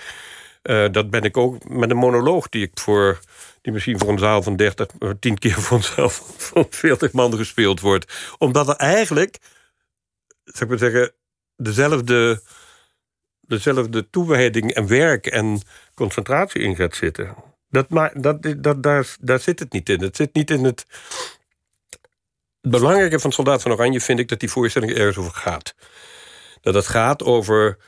[0.62, 3.20] eh, dat ben ik ook met een monoloog die ik voor.
[3.62, 7.12] die misschien voor een zaal van 30, eh, 10 keer voor een zaal van 40
[7.12, 8.34] man gespeeld wordt.
[8.38, 9.38] Omdat er eigenlijk,
[10.44, 11.12] zou ik maar zeggen,
[11.56, 12.42] dezelfde,
[13.40, 15.60] dezelfde toewijding en werk en
[15.94, 17.34] concentratie in gaat zitten.
[17.70, 20.02] Dat, maar, dat, dat, daar, daar zit het niet in.
[20.02, 20.86] Het zit niet in het.
[22.68, 25.74] Belangrijke van Soldaat van Oranje vind ik dat die voorstelling ergens over gaat.
[26.60, 27.78] Dat het gaat over.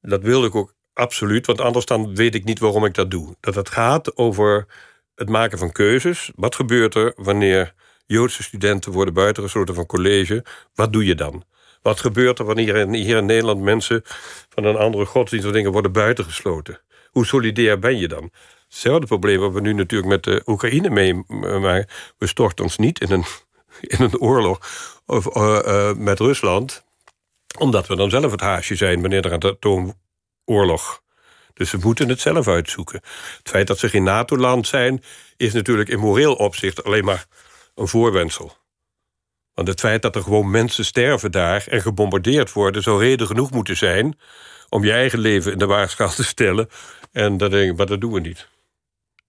[0.00, 3.36] Dat wilde ik ook absoluut, want anders dan weet ik niet waarom ik dat doe.
[3.40, 4.66] Dat het gaat over
[5.14, 6.30] het maken van keuzes.
[6.34, 7.74] Wat gebeurt er wanneer
[8.06, 10.44] Joodse studenten worden buitengesloten van college?
[10.74, 11.44] Wat doe je dan?
[11.82, 14.02] Wat gebeurt er wanneer hier in Nederland mensen
[14.48, 16.80] van een andere godsdienst of dingen worden buitengesloten?
[17.10, 18.30] Hoe solidair ben je dan?
[18.68, 21.88] Hetzelfde probleem wat we nu natuurlijk met de Oekraïne meemaken.
[22.18, 23.24] We storten ons niet in een,
[23.80, 24.60] in een oorlog
[25.06, 26.84] of, eh, eh, met Rusland,
[27.58, 31.02] omdat we dan zelf het haasje zijn wanneer er een atoomoorlog.
[31.54, 33.00] Dus we moeten het zelf uitzoeken.
[33.38, 35.02] Het feit dat ze geen NATO-land zijn,
[35.36, 37.26] is natuurlijk in moreel opzicht alleen maar
[37.74, 38.56] een voorwendsel.
[39.54, 43.50] Want het feit dat er gewoon mensen sterven daar en gebombardeerd worden, zou reden genoeg
[43.50, 44.18] moeten zijn
[44.68, 46.68] om je eigen leven in de waagschaal te stellen.
[47.12, 48.48] En dat denk ik, maar dat doen we niet.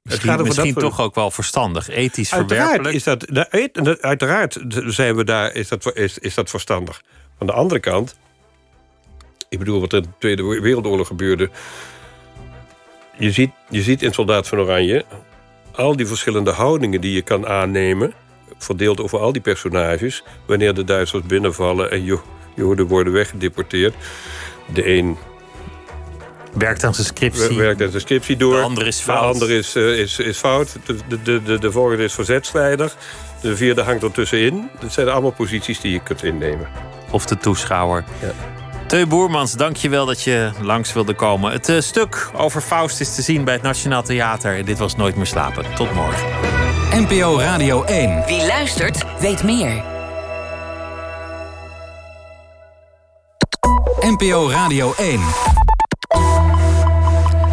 [0.04, 2.96] Misschien, over dat misschien toch ook wel verstandig, ethisch Uiteraard verwerpelijk.
[2.96, 7.02] is dat, da- uit- uiteraard zijn we daar, is dat, is, is dat verstandig.
[7.38, 8.18] Aan de andere kant,
[9.50, 11.50] ik bedoel wat er in de Tweede Wereldoorlog gebeurde.
[13.18, 15.06] Je ziet, je ziet in Soldaat van Oranje
[15.72, 18.14] al die verschillende houdingen die je kan aannemen,
[18.58, 22.20] verdeeld over al die personages, wanneer de Duitsers binnenvallen en
[22.56, 23.94] Joden worden weggedeporteerd.
[24.74, 25.18] De een
[26.54, 27.58] werkt aan zijn scriptie.
[27.58, 28.56] Werkt aan zijn scriptie door.
[28.56, 29.22] De andere is fout.
[29.22, 30.76] De andere is, uh, is, is fout.
[30.86, 32.94] De, de, de, de volgende is verzetstrijder.
[33.42, 34.70] De vierde hangt er tussenin.
[34.80, 36.68] Dat zijn allemaal posities die je kunt innemen.
[37.12, 38.04] Of de toeschouwer.
[38.22, 38.32] Ja.
[38.88, 41.52] Teu Boermans, dank je wel dat je langs wilde komen.
[41.52, 44.56] Het uh, stuk over Faust is te zien bij het Nationaal Theater.
[44.56, 45.66] En dit was Nooit meer slapen.
[45.76, 46.28] Tot morgen.
[46.94, 48.24] NPO Radio 1.
[48.26, 49.84] Wie luistert, weet meer.
[54.02, 55.20] NPO Radio 1.